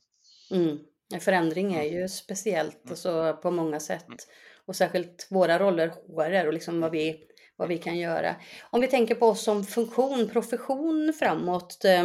Mm. 0.50 0.78
Förändring 1.20 1.74
är 1.74 1.82
mm. 1.82 1.94
ju 1.94 2.08
speciellt 2.08 2.84
mm. 2.84 2.90
alltså, 2.90 3.38
på 3.42 3.50
många 3.50 3.80
sätt. 3.80 4.06
Mm. 4.06 4.18
Och 4.66 4.76
särskilt 4.76 5.28
våra 5.30 5.58
roller, 5.58 5.88
HR 5.88 6.46
och 6.46 6.52
liksom 6.52 6.80
vad, 6.80 6.90
vi, 6.90 7.24
vad 7.56 7.68
vi 7.68 7.78
kan 7.78 7.98
göra. 7.98 8.36
Om 8.70 8.80
vi 8.80 8.86
tänker 8.86 9.14
på 9.14 9.26
oss 9.26 9.44
som 9.44 9.64
funktion, 9.64 10.28
profession 10.28 11.12
framåt. 11.18 11.84
Eh, 11.84 12.04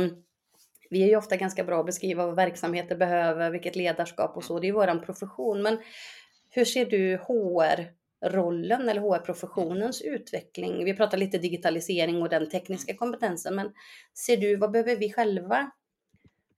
vi 0.89 1.04
är 1.04 1.08
ju 1.08 1.15
ofta 1.15 1.36
ganska 1.36 1.63
bra 1.63 1.80
att 1.80 1.86
beskriva 1.86 2.26
vad 2.26 2.36
verksamheter 2.36 2.95
behöver, 2.95 3.52
vilket 3.52 3.76
ledarskap 3.76 4.38
och 4.38 4.43
så. 4.43 4.60
Det 4.60 4.67
är 4.67 4.73
våran 4.73 5.02
profession. 5.02 5.62
Men 5.62 5.78
hur 6.58 6.65
ser 6.65 6.86
du 6.86 7.17
HR-rollen 7.17 8.89
eller 8.89 9.02
HR-professionens 9.02 10.02
utveckling? 10.02 10.86
Vi 10.86 10.93
pratar 10.93 11.17
lite 11.17 11.38
digitalisering 11.38 12.22
och 12.22 12.30
den 12.30 12.50
tekniska 12.50 12.96
kompetensen, 12.96 13.56
men 13.56 13.74
ser 14.13 14.38
du 14.38 14.56
vad 14.56 14.72
behöver 14.72 14.96
vi 14.96 15.13
själva 15.13 15.72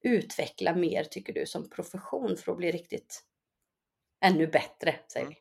utveckla 0.04 0.76
mer 0.76 1.04
tycker 1.04 1.34
du 1.34 1.46
som 1.46 1.70
profession 1.70 2.38
för 2.38 2.52
att 2.52 2.58
bli 2.58 2.72
riktigt 2.72 3.24
ännu 4.26 4.48
bättre? 4.48 4.96
Säger 5.14 5.28
vi. 5.28 5.36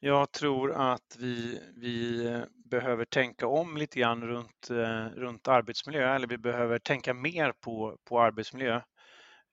Jag 0.00 0.32
tror 0.32 0.72
att 0.72 1.16
vi, 1.18 1.60
vi 1.76 2.24
behöver 2.70 3.04
tänka 3.04 3.46
om 3.46 3.76
lite 3.76 4.00
grann 4.00 4.26
runt, 4.26 4.70
eh, 4.70 5.18
runt 5.20 5.48
arbetsmiljö, 5.48 6.14
eller 6.14 6.26
vi 6.26 6.38
behöver 6.38 6.78
tänka 6.78 7.14
mer 7.14 7.52
på, 7.60 7.96
på 8.04 8.20
arbetsmiljö 8.20 8.80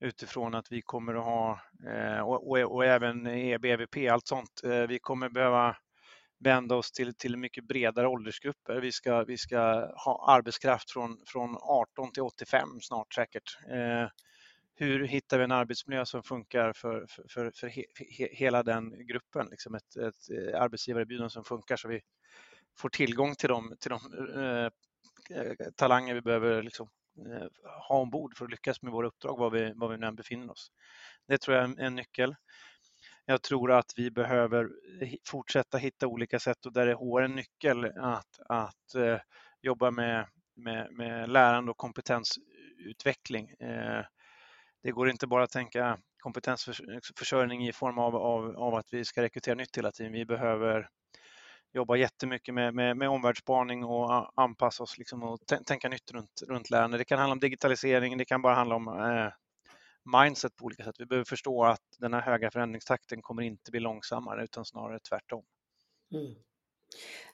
utifrån 0.00 0.54
att 0.54 0.72
vi 0.72 0.82
kommer 0.82 1.14
att 1.14 1.24
ha, 1.24 1.60
eh, 1.86 2.20
och, 2.20 2.50
och, 2.50 2.58
och 2.58 2.84
även 2.84 3.26
EBVP, 3.26 4.08
allt 4.10 4.26
sånt, 4.26 4.60
eh, 4.64 4.82
vi 4.82 4.98
kommer 4.98 5.28
behöva 5.28 5.76
vända 6.40 6.74
oss 6.74 6.92
till, 6.92 7.14
till 7.14 7.36
mycket 7.36 7.64
bredare 7.64 8.08
åldersgrupper. 8.08 8.80
Vi 8.80 8.92
ska, 8.92 9.24
vi 9.24 9.38
ska 9.38 9.58
ha 10.04 10.24
arbetskraft 10.28 10.90
från, 10.90 11.18
från 11.26 11.56
18 11.60 12.12
till 12.12 12.22
85 12.22 12.68
snart 12.80 13.14
säkert. 13.14 13.58
Eh, 13.70 14.08
hur 14.74 15.06
hittar 15.06 15.38
vi 15.38 15.44
en 15.44 15.52
arbetsmiljö 15.52 16.04
som 16.06 16.22
funkar 16.22 16.72
för, 16.72 17.06
för, 17.08 17.24
för, 17.28 17.50
för 17.54 17.68
he, 17.68 17.82
he, 18.18 18.28
hela 18.32 18.62
den 18.62 19.06
gruppen? 19.06 19.48
Liksom 19.50 19.74
ett, 19.74 19.96
ett 19.96 20.30
eh, 20.30 20.62
arbetsgivarerbjudande 20.62 21.30
som 21.30 21.44
funkar 21.44 21.76
så 21.76 21.88
vi 21.88 22.00
får 22.78 22.88
tillgång 22.88 23.34
till 23.34 23.48
de, 23.48 23.76
till 23.80 23.90
de 23.90 24.00
eh, 24.42 24.70
talanger 25.76 26.14
vi 26.14 26.20
behöver 26.20 26.62
liksom, 26.62 26.88
Eh, 27.26 27.46
ha 27.88 27.98
ombord 27.98 28.36
för 28.36 28.44
att 28.44 28.50
lyckas 28.50 28.82
med 28.82 28.92
våra 28.92 29.06
uppdrag 29.06 29.38
var 29.38 29.50
vi, 29.50 29.72
var 29.76 29.88
vi 29.88 29.98
nu 29.98 30.06
än 30.06 30.16
befinner 30.16 30.50
oss. 30.50 30.72
Det 31.28 31.38
tror 31.38 31.56
jag 31.56 31.64
är 31.64 31.68
en, 31.68 31.78
en 31.78 31.94
nyckel. 31.94 32.36
Jag 33.24 33.42
tror 33.42 33.72
att 33.72 33.92
vi 33.96 34.10
behöver 34.10 34.68
fortsätta 35.28 35.78
hitta 35.78 36.06
olika 36.06 36.38
sätt 36.38 36.66
och 36.66 36.72
där 36.72 36.86
är 36.86 36.94
HR 36.94 37.22
en 37.22 37.34
nyckel 37.34 37.84
att, 37.84 38.40
att 38.48 38.94
eh, 38.94 39.18
jobba 39.62 39.90
med, 39.90 40.26
med, 40.56 40.92
med 40.92 41.28
lärande 41.28 41.70
och 41.70 41.76
kompetensutveckling. 41.76 43.50
Eh, 43.50 44.04
det 44.82 44.90
går 44.90 45.10
inte 45.10 45.26
bara 45.26 45.44
att 45.44 45.50
tänka 45.50 45.98
kompetensförsörjning 46.18 47.68
i 47.68 47.72
form 47.72 47.98
av, 47.98 48.16
av, 48.16 48.56
av 48.56 48.74
att 48.74 48.92
vi 48.92 49.04
ska 49.04 49.22
rekrytera 49.22 49.54
nytt 49.54 49.78
hela 49.78 49.92
tiden. 49.92 50.12
Vi 50.12 50.26
behöver 50.26 50.88
jobba 51.72 51.96
jättemycket 51.96 52.54
med, 52.54 52.74
med, 52.74 52.96
med 52.96 53.08
omvärldsspaning 53.08 53.84
och 53.84 54.40
anpassa 54.42 54.82
oss 54.82 54.98
liksom 54.98 55.22
och 55.22 55.40
tänka 55.66 55.88
nytt 55.88 56.10
runt, 56.10 56.42
runt 56.48 56.70
lärande. 56.70 56.98
Det 56.98 57.04
kan 57.04 57.18
handla 57.18 57.32
om 57.32 57.40
digitalisering, 57.40 58.18
det 58.18 58.24
kan 58.24 58.42
bara 58.42 58.54
handla 58.54 58.74
om 58.74 58.88
eh, 58.88 59.32
mindset 60.18 60.56
på 60.56 60.64
olika 60.64 60.84
sätt. 60.84 60.94
Vi 60.98 61.06
behöver 61.06 61.24
förstå 61.24 61.64
att 61.64 61.82
den 61.98 62.14
här 62.14 62.20
höga 62.20 62.50
förändringstakten 62.50 63.22
kommer 63.22 63.42
inte 63.42 63.70
bli 63.70 63.80
långsammare 63.80 64.44
utan 64.44 64.64
snarare 64.64 64.98
tvärtom. 64.98 65.44
Mm. 66.14 66.34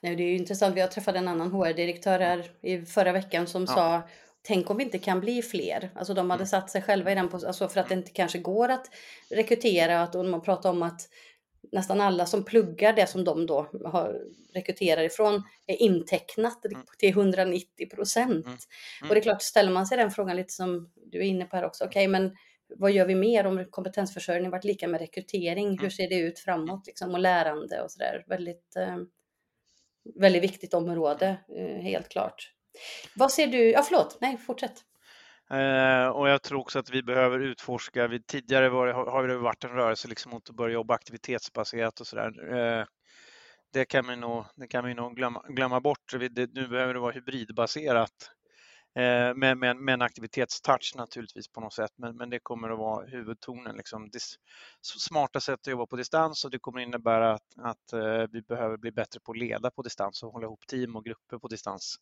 Nej, 0.01 0.15
det 0.15 0.23
är 0.23 0.27
ju 0.27 0.37
intressant. 0.37 0.75
Vi 0.75 0.81
har 0.81 0.87
träffat 0.87 1.15
en 1.15 1.27
annan 1.27 1.51
HR-direktör 1.51 2.19
här 2.19 2.51
i 2.61 2.85
förra 2.85 3.11
veckan 3.11 3.47
som 3.47 3.61
ja. 3.61 3.67
sa 3.67 4.03
Tänk 4.47 4.69
om 4.69 4.77
vi 4.77 4.83
inte 4.83 4.99
kan 4.99 5.19
bli 5.19 5.41
fler. 5.41 5.89
Alltså 5.95 6.13
de 6.13 6.29
hade 6.29 6.41
mm. 6.41 6.47
satt 6.47 6.69
sig 6.69 6.81
själva 6.81 7.11
i 7.11 7.15
den 7.15 7.29
alltså 7.33 7.67
för 7.67 7.79
att 7.79 7.89
det 7.89 7.95
inte 7.95 8.11
kanske 8.11 8.39
går 8.39 8.69
att 8.69 8.89
rekrytera. 9.29 10.07
och 10.07 10.25
man 10.25 10.41
pratar 10.41 10.69
om 10.69 10.83
att 10.83 11.01
nästan 11.71 12.01
alla 12.01 12.25
som 12.25 12.45
pluggar 12.45 12.93
det 12.93 13.07
som 13.07 13.23
de 13.23 13.45
då 13.45 13.67
har, 13.85 14.21
rekryterar 14.53 15.03
ifrån 15.03 15.43
är 15.67 15.81
intecknat 15.81 16.65
mm. 16.65 16.81
till 16.97 17.09
190 17.09 17.89
procent. 17.89 18.45
Mm. 18.45 18.57
Mm. 19.01 19.09
Och 19.09 19.15
det 19.15 19.19
är 19.19 19.23
klart, 19.23 19.41
ställer 19.41 19.71
man 19.71 19.87
sig 19.87 19.97
den 19.97 20.11
frågan 20.11 20.35
lite 20.35 20.53
som 20.53 20.91
du 20.95 21.19
är 21.19 21.23
inne 21.23 21.45
på 21.45 21.55
här 21.55 21.65
också, 21.65 21.83
okej 21.83 21.89
okay, 21.89 22.07
men 22.07 22.35
vad 22.67 22.91
gör 22.91 23.05
vi 23.05 23.15
mer 23.15 23.45
om 23.45 23.65
kompetensförsörjning 23.69 24.51
varit 24.51 24.63
lika 24.63 24.87
med 24.87 25.01
rekrytering? 25.01 25.69
Hur 25.69 25.79
mm. 25.79 25.91
ser 25.91 26.09
det 26.09 26.15
ut 26.15 26.39
framåt 26.39 26.87
liksom, 26.87 27.13
och 27.13 27.19
lärande 27.19 27.81
och 27.81 27.91
sådär? 27.91 28.23
Väldigt, 28.27 28.75
eh, 28.75 28.97
väldigt 30.19 30.43
viktigt 30.43 30.73
område, 30.73 31.37
eh, 31.57 31.81
helt 31.81 32.09
klart. 32.09 32.51
Vad 33.15 33.31
ser 33.31 33.47
du? 33.47 33.71
Ja, 33.71 33.83
förlåt. 33.83 34.17
Nej, 34.21 34.37
fortsätt. 34.37 34.83
Eh, 35.49 36.07
och 36.07 36.29
jag 36.29 36.41
tror 36.43 36.59
också 36.59 36.79
att 36.79 36.89
vi 36.89 37.03
behöver 37.03 37.39
utforska. 37.39 38.07
Vi, 38.07 38.23
tidigare 38.23 38.69
var 38.69 38.87
har 38.93 39.27
det 39.27 39.37
varit 39.37 39.63
en 39.63 39.69
rörelse 39.69 40.07
liksom 40.07 40.31
mot 40.31 40.49
att 40.49 40.55
börja 40.55 40.73
jobba 40.73 40.93
aktivitetsbaserat 40.93 41.99
och 41.99 42.07
sådär. 42.07 42.55
Eh, 42.55 42.85
det 43.73 43.85
kan 43.85 44.07
vi 44.07 44.15
nog, 44.15 44.45
det 44.55 44.67
kan 44.67 44.85
vi 44.85 44.93
nog 44.93 45.15
glömma, 45.15 45.45
glömma 45.49 45.81
bort. 45.81 46.13
Det, 46.31 46.53
nu 46.53 46.67
behöver 46.67 46.93
det 46.93 46.99
vara 46.99 47.11
hybridbaserat 47.11 48.31
eh, 48.95 49.33
med, 49.35 49.57
med, 49.57 49.77
med 49.77 49.93
en 49.93 50.01
aktivitetstouch 50.01 50.93
naturligtvis 50.95 51.47
på 51.47 51.61
något 51.61 51.73
sätt, 51.73 51.91
men, 51.97 52.17
men 52.17 52.29
det 52.29 52.39
kommer 52.39 52.69
att 52.69 52.79
vara 52.79 53.05
huvudtonen. 53.05 53.75
Liksom. 53.75 54.09
Dis, 54.09 54.35
smarta 54.81 55.39
sätt 55.39 55.59
att 55.59 55.67
jobba 55.67 55.85
på 55.85 55.95
distans 55.95 56.45
och 56.45 56.51
det 56.51 56.59
kommer 56.59 56.79
innebära 56.79 57.33
att, 57.33 57.53
att 57.61 57.93
eh, 57.93 58.25
vi 58.31 58.41
behöver 58.41 58.77
bli 58.77 58.91
bättre 58.91 59.19
på 59.19 59.31
att 59.31 59.37
leda 59.37 59.71
på 59.71 59.81
distans 59.81 60.23
och 60.23 60.31
hålla 60.31 60.45
ihop 60.45 60.67
team 60.67 60.95
och 60.95 61.05
grupper 61.05 61.37
på 61.37 61.47
distans 61.47 61.97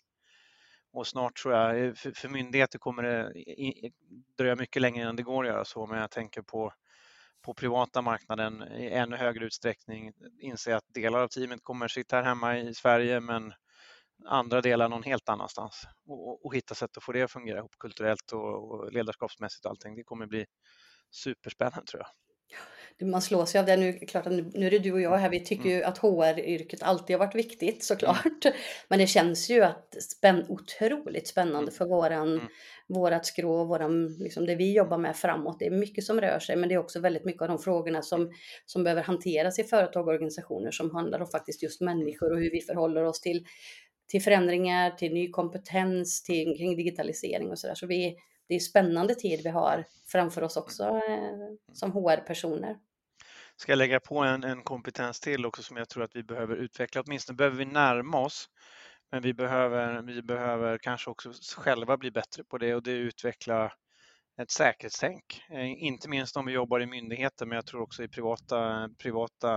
och 0.93 1.07
snart 1.07 1.37
tror 1.37 1.53
jag, 1.53 1.85
eh, 1.85 1.93
för, 1.93 2.11
för 2.11 2.29
myndigheter 2.29 2.79
kommer 2.79 3.03
det 3.03 3.33
dröja 4.37 4.55
mycket 4.55 4.81
längre 4.81 5.01
innan 5.01 5.15
det 5.15 5.23
går 5.23 5.43
att 5.43 5.49
göra 5.51 5.65
så, 5.65 5.87
men 5.87 5.99
jag 5.99 6.11
tänker 6.11 6.41
på, 6.41 6.73
på 7.41 7.53
privata 7.53 8.01
marknaden 8.01 8.63
i 8.63 8.87
ännu 8.87 9.15
högre 9.15 9.45
utsträckning 9.45 10.13
inse 10.39 10.75
att 10.75 10.93
delar 10.93 11.19
av 11.19 11.27
teamet 11.27 11.63
kommer 11.63 11.87
sitta 11.87 12.15
här 12.15 12.23
hemma 12.23 12.57
i 12.57 12.73
Sverige, 12.73 13.19
men 13.19 13.53
andra 14.25 14.61
delar 14.61 14.89
någon 14.89 15.03
helt 15.03 15.29
annanstans 15.29 15.83
och, 16.07 16.45
och 16.45 16.55
hitta 16.55 16.75
sätt 16.75 16.97
att 16.97 17.03
få 17.03 17.11
det 17.11 17.21
att 17.21 17.31
fungera 17.31 17.57
ihop 17.57 17.75
kulturellt 17.79 18.31
och, 18.31 18.71
och 18.71 18.91
ledarskapsmässigt 18.91 19.65
och 19.65 19.71
allting. 19.71 19.95
Det 19.95 20.03
kommer 20.03 20.25
bli 20.25 20.45
superspännande 21.11 21.85
tror 21.85 22.01
jag 22.01 22.22
man 23.01 23.21
slås 23.21 23.55
ju 23.55 23.59
av 23.59 23.65
det. 23.65 23.77
Nu, 23.77 23.93
klart 23.93 24.27
att 24.27 24.33
nu 24.33 24.67
är 24.67 24.71
det 24.71 24.79
du 24.79 24.91
och 24.91 25.01
jag 25.01 25.17
här, 25.17 25.29
vi 25.29 25.39
tycker 25.39 25.65
mm. 25.65 25.77
ju 25.77 25.83
att 25.83 25.97
HR-yrket 25.97 26.83
alltid 26.83 27.15
har 27.15 27.25
varit 27.25 27.35
viktigt 27.35 27.83
såklart. 27.83 28.45
Mm. 28.45 28.57
Men 28.87 28.99
det 28.99 29.07
känns 29.07 29.49
ju 29.49 29.63
att 29.63 29.95
spänn, 29.99 30.45
otroligt 30.49 31.27
spännande 31.27 31.59
mm. 31.59 31.73
för 31.73 31.85
våran, 31.85 32.33
mm. 32.33 32.47
vårat 32.87 33.25
skrå, 33.25 33.63
våran, 33.63 34.07
liksom 34.07 34.45
det 34.45 34.55
vi 34.55 34.73
jobbar 34.73 34.97
med 34.97 35.15
framåt. 35.15 35.59
Det 35.59 35.65
är 35.65 35.71
mycket 35.71 36.03
som 36.03 36.21
rör 36.21 36.39
sig, 36.39 36.55
men 36.55 36.69
det 36.69 36.75
är 36.75 36.79
också 36.79 36.99
väldigt 36.99 37.25
mycket 37.25 37.41
av 37.41 37.47
de 37.47 37.59
frågorna 37.59 38.01
som, 38.01 38.31
som 38.65 38.83
behöver 38.83 39.03
hanteras 39.03 39.59
i 39.59 39.63
företag 39.63 40.07
och 40.07 40.13
organisationer 40.13 40.71
som 40.71 40.91
handlar 40.91 41.19
om 41.19 41.27
faktiskt 41.27 41.63
just 41.63 41.81
människor 41.81 42.31
och 42.31 42.39
hur 42.39 42.51
vi 42.51 42.61
förhåller 42.61 43.03
oss 43.03 43.21
till, 43.21 43.45
till 44.07 44.21
förändringar, 44.21 44.91
till 44.91 45.13
ny 45.13 45.29
kompetens, 45.29 46.23
till, 46.23 46.57
kring 46.57 46.75
digitalisering 46.75 47.51
och 47.51 47.59
sådär. 47.59 47.75
Så 47.75 47.87
vi, 47.87 48.17
det 48.53 48.57
är 48.57 48.59
spännande 48.59 49.15
tid 49.15 49.41
vi 49.43 49.49
har 49.49 49.85
framför 50.07 50.41
oss 50.41 50.57
också 50.57 50.83
eh, 50.83 51.73
som 51.73 51.91
HR-personer. 51.91 52.77
Ska 53.55 53.71
jag 53.71 53.77
lägga 53.77 53.99
på 53.99 54.19
en, 54.19 54.43
en 54.43 54.63
kompetens 54.63 55.19
till 55.19 55.45
också 55.45 55.63
som 55.63 55.77
jag 55.77 55.89
tror 55.89 56.03
att 56.03 56.15
vi 56.15 56.23
behöver 56.23 56.55
utveckla, 56.55 57.03
åtminstone 57.05 57.35
behöver 57.35 57.57
vi 57.57 57.65
närma 57.65 58.19
oss 58.19 58.49
men 59.11 59.21
vi 59.21 59.33
behöver, 59.33 60.01
vi 60.01 60.21
behöver 60.21 60.77
kanske 60.77 61.09
också 61.09 61.33
själva 61.57 61.97
bli 61.97 62.11
bättre 62.11 62.43
på 62.43 62.57
det 62.57 62.75
och 62.75 62.83
det 62.83 62.91
utveckla 62.91 63.73
ett 64.41 64.51
säkerhetstänk. 64.51 65.43
Eh, 65.49 65.83
inte 65.83 66.09
minst 66.09 66.37
om 66.37 66.45
vi 66.45 66.51
jobbar 66.51 66.81
i 66.81 66.85
myndigheter, 66.85 67.45
men 67.45 67.55
jag 67.55 67.65
tror 67.65 67.81
också 67.81 68.03
i 68.03 68.07
privata, 68.07 68.89
privata 68.97 69.49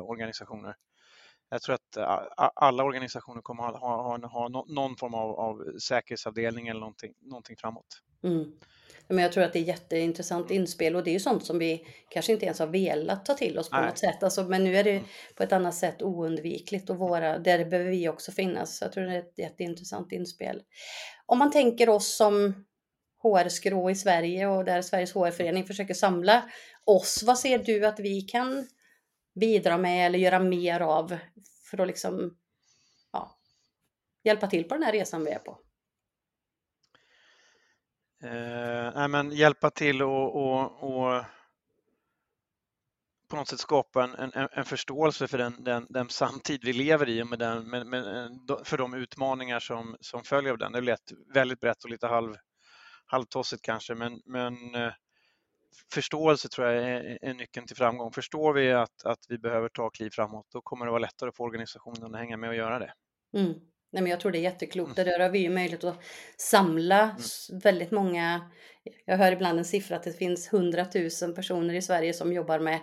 organisationer. 0.00 0.74
Jag 1.50 1.62
tror 1.62 1.74
att 1.74 1.98
alla 2.54 2.84
organisationer 2.84 3.42
kommer 3.42 3.62
ha, 3.62 3.78
ha, 3.78 4.28
ha 4.28 4.48
någon 4.68 4.96
form 4.96 5.14
av, 5.14 5.40
av 5.40 5.78
säkerhetsavdelning 5.78 6.68
eller 6.68 6.80
någonting, 6.80 7.12
någonting 7.20 7.56
framåt. 7.56 8.02
Mm. 8.24 8.52
Men 9.08 9.18
jag 9.18 9.32
tror 9.32 9.44
att 9.44 9.52
det 9.52 9.58
är 9.58 9.62
jätteintressant 9.62 10.50
inspel 10.50 10.96
och 10.96 11.04
det 11.04 11.10
är 11.10 11.12
ju 11.12 11.20
sånt 11.20 11.44
som 11.44 11.58
vi 11.58 11.86
kanske 12.08 12.32
inte 12.32 12.44
ens 12.44 12.58
har 12.58 12.66
velat 12.66 13.24
ta 13.24 13.34
till 13.34 13.58
oss 13.58 13.70
på 13.70 13.76
Nej. 13.76 13.86
något 13.86 13.98
sätt. 13.98 14.22
Alltså, 14.22 14.44
men 14.44 14.64
nu 14.64 14.76
är 14.76 14.84
det 14.84 14.90
mm. 14.90 15.04
på 15.36 15.42
ett 15.42 15.52
annat 15.52 15.74
sätt 15.74 16.02
oundvikligt 16.02 16.90
och 16.90 16.96
våra, 16.96 17.38
där 17.38 17.64
behöver 17.64 17.90
vi 17.90 18.08
också 18.08 18.32
finnas. 18.32 18.82
Jag 18.82 18.92
tror 18.92 19.04
det 19.04 19.14
är 19.14 19.18
ett 19.18 19.38
jätteintressant 19.38 20.12
inspel. 20.12 20.62
Om 21.26 21.38
man 21.38 21.50
tänker 21.50 21.88
oss 21.88 22.16
som 22.16 22.64
HR-skrå 23.22 23.90
i 23.90 23.94
Sverige 23.94 24.46
och 24.46 24.64
där 24.64 24.82
Sveriges 24.82 25.14
HR-förening 25.14 25.64
försöker 25.64 25.94
samla 25.94 26.44
oss. 26.84 27.22
Vad 27.26 27.38
ser 27.38 27.58
du 27.58 27.86
att 27.86 28.00
vi 28.00 28.20
kan 28.20 28.66
bidra 29.40 29.78
med 29.78 30.06
eller 30.06 30.18
göra 30.18 30.38
mer 30.38 30.80
av 30.80 31.16
för 31.70 31.80
att 31.80 31.86
liksom 31.86 32.36
ja, 33.12 33.38
hjälpa 34.24 34.46
till 34.46 34.64
på 34.64 34.74
den 34.74 34.82
här 34.82 34.92
resan 34.92 35.24
vi 35.24 35.30
är 35.30 35.38
på? 35.38 35.58
Eh, 38.22 38.92
nej, 38.94 39.08
men 39.08 39.30
hjälpa 39.30 39.70
till 39.70 40.02
och, 40.02 40.36
och, 40.36 40.82
och 40.82 41.24
på 43.28 43.36
något 43.36 43.48
sätt 43.48 43.60
skapa 43.60 44.04
en, 44.04 44.32
en, 44.34 44.48
en 44.52 44.64
förståelse 44.64 45.28
för 45.28 45.38
den, 45.38 45.64
den, 45.64 45.86
den, 45.88 46.08
samtid 46.08 46.64
vi 46.64 46.72
lever 46.72 47.08
i 47.08 47.22
och 47.22 47.26
med 47.26 47.38
den, 47.38 47.70
med, 47.70 47.86
med, 47.86 48.24
eh, 48.50 48.62
för 48.64 48.78
de 48.78 48.94
utmaningar 48.94 49.60
som, 49.60 49.96
som 50.00 50.24
följer 50.24 50.52
av 50.52 50.58
den. 50.58 50.72
Det 50.72 50.80
lät 50.80 51.12
väldigt 51.34 51.60
brett 51.60 51.84
och 51.84 51.90
lite 51.90 52.06
halv, 52.06 52.34
halvtossigt 53.06 53.62
kanske, 53.62 53.94
men, 53.94 54.22
men 54.24 54.74
eh, 54.74 54.92
förståelse 55.94 56.48
tror 56.48 56.66
jag 56.66 56.84
är, 56.84 57.18
är 57.22 57.34
nyckeln 57.34 57.66
till 57.66 57.76
framgång. 57.76 58.12
Förstår 58.12 58.52
vi 58.52 58.72
att, 58.72 59.04
att 59.04 59.18
vi 59.28 59.38
behöver 59.38 59.68
ta 59.68 59.90
kliv 59.90 60.10
framåt, 60.10 60.46
då 60.52 60.60
kommer 60.60 60.84
det 60.84 60.90
vara 60.90 61.00
lättare 61.00 61.30
för 61.36 61.44
organisationen 61.44 62.14
att 62.14 62.20
hänga 62.20 62.36
med 62.36 62.50
och 62.50 62.56
göra 62.56 62.78
det. 62.78 62.92
Mm. 63.36 63.54
Nej, 63.92 64.02
men 64.02 64.06
jag 64.06 64.20
tror 64.20 64.32
det 64.32 64.38
är 64.38 64.42
jätteklokt. 64.42 64.98
Mm. 64.98 65.10
Där 65.10 65.20
har 65.20 65.30
vi 65.30 65.38
ju 65.38 65.50
möjlighet 65.50 65.84
att 65.84 66.02
samla 66.36 67.00
mm. 67.00 67.60
väldigt 67.62 67.90
många. 67.90 68.50
Jag 69.04 69.16
hör 69.16 69.32
ibland 69.32 69.58
en 69.58 69.64
siffra 69.64 69.96
att 69.96 70.02
det 70.02 70.12
finns 70.12 70.52
100 70.52 70.86
000 71.22 71.34
personer 71.34 71.74
i 71.74 71.82
Sverige 71.82 72.12
som 72.12 72.32
jobbar 72.32 72.58
med 72.58 72.80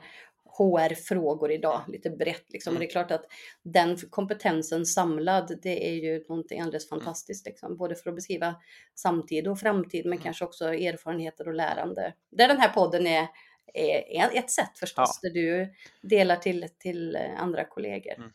HR-frågor 0.57 1.51
idag, 1.51 1.81
lite 1.87 2.09
brett 2.09 2.45
liksom. 2.53 2.71
Mm. 2.71 2.77
Och 2.77 2.79
det 2.79 2.85
är 2.85 2.91
klart 2.91 3.11
att 3.11 3.25
den 3.63 3.97
kompetensen 3.97 4.85
samlad, 4.85 5.59
det 5.61 5.89
är 5.89 5.93
ju 5.93 6.23
någonting 6.29 6.61
alldeles 6.61 6.91
mm. 6.91 6.99
fantastiskt 6.99 7.45
liksom. 7.45 7.77
Både 7.77 7.95
för 7.95 8.09
att 8.09 8.15
beskriva 8.15 8.55
samtid 8.95 9.47
och 9.47 9.59
framtid, 9.59 10.05
men 10.05 10.13
mm. 10.13 10.23
kanske 10.23 10.45
också 10.45 10.73
erfarenheter 10.73 11.47
och 11.47 11.53
lärande. 11.53 12.13
Där 12.31 12.47
den 12.47 12.57
här 12.57 12.69
podden 12.69 13.07
är, 13.07 13.27
är 13.73 14.37
ett 14.37 14.51
sätt 14.51 14.77
förstås, 14.79 15.19
ja. 15.21 15.29
där 15.29 15.33
du 15.33 15.73
delar 16.01 16.35
till, 16.35 16.67
till 16.79 17.17
andra 17.37 17.65
kollegor. 17.65 18.13
Mm. 18.17 18.31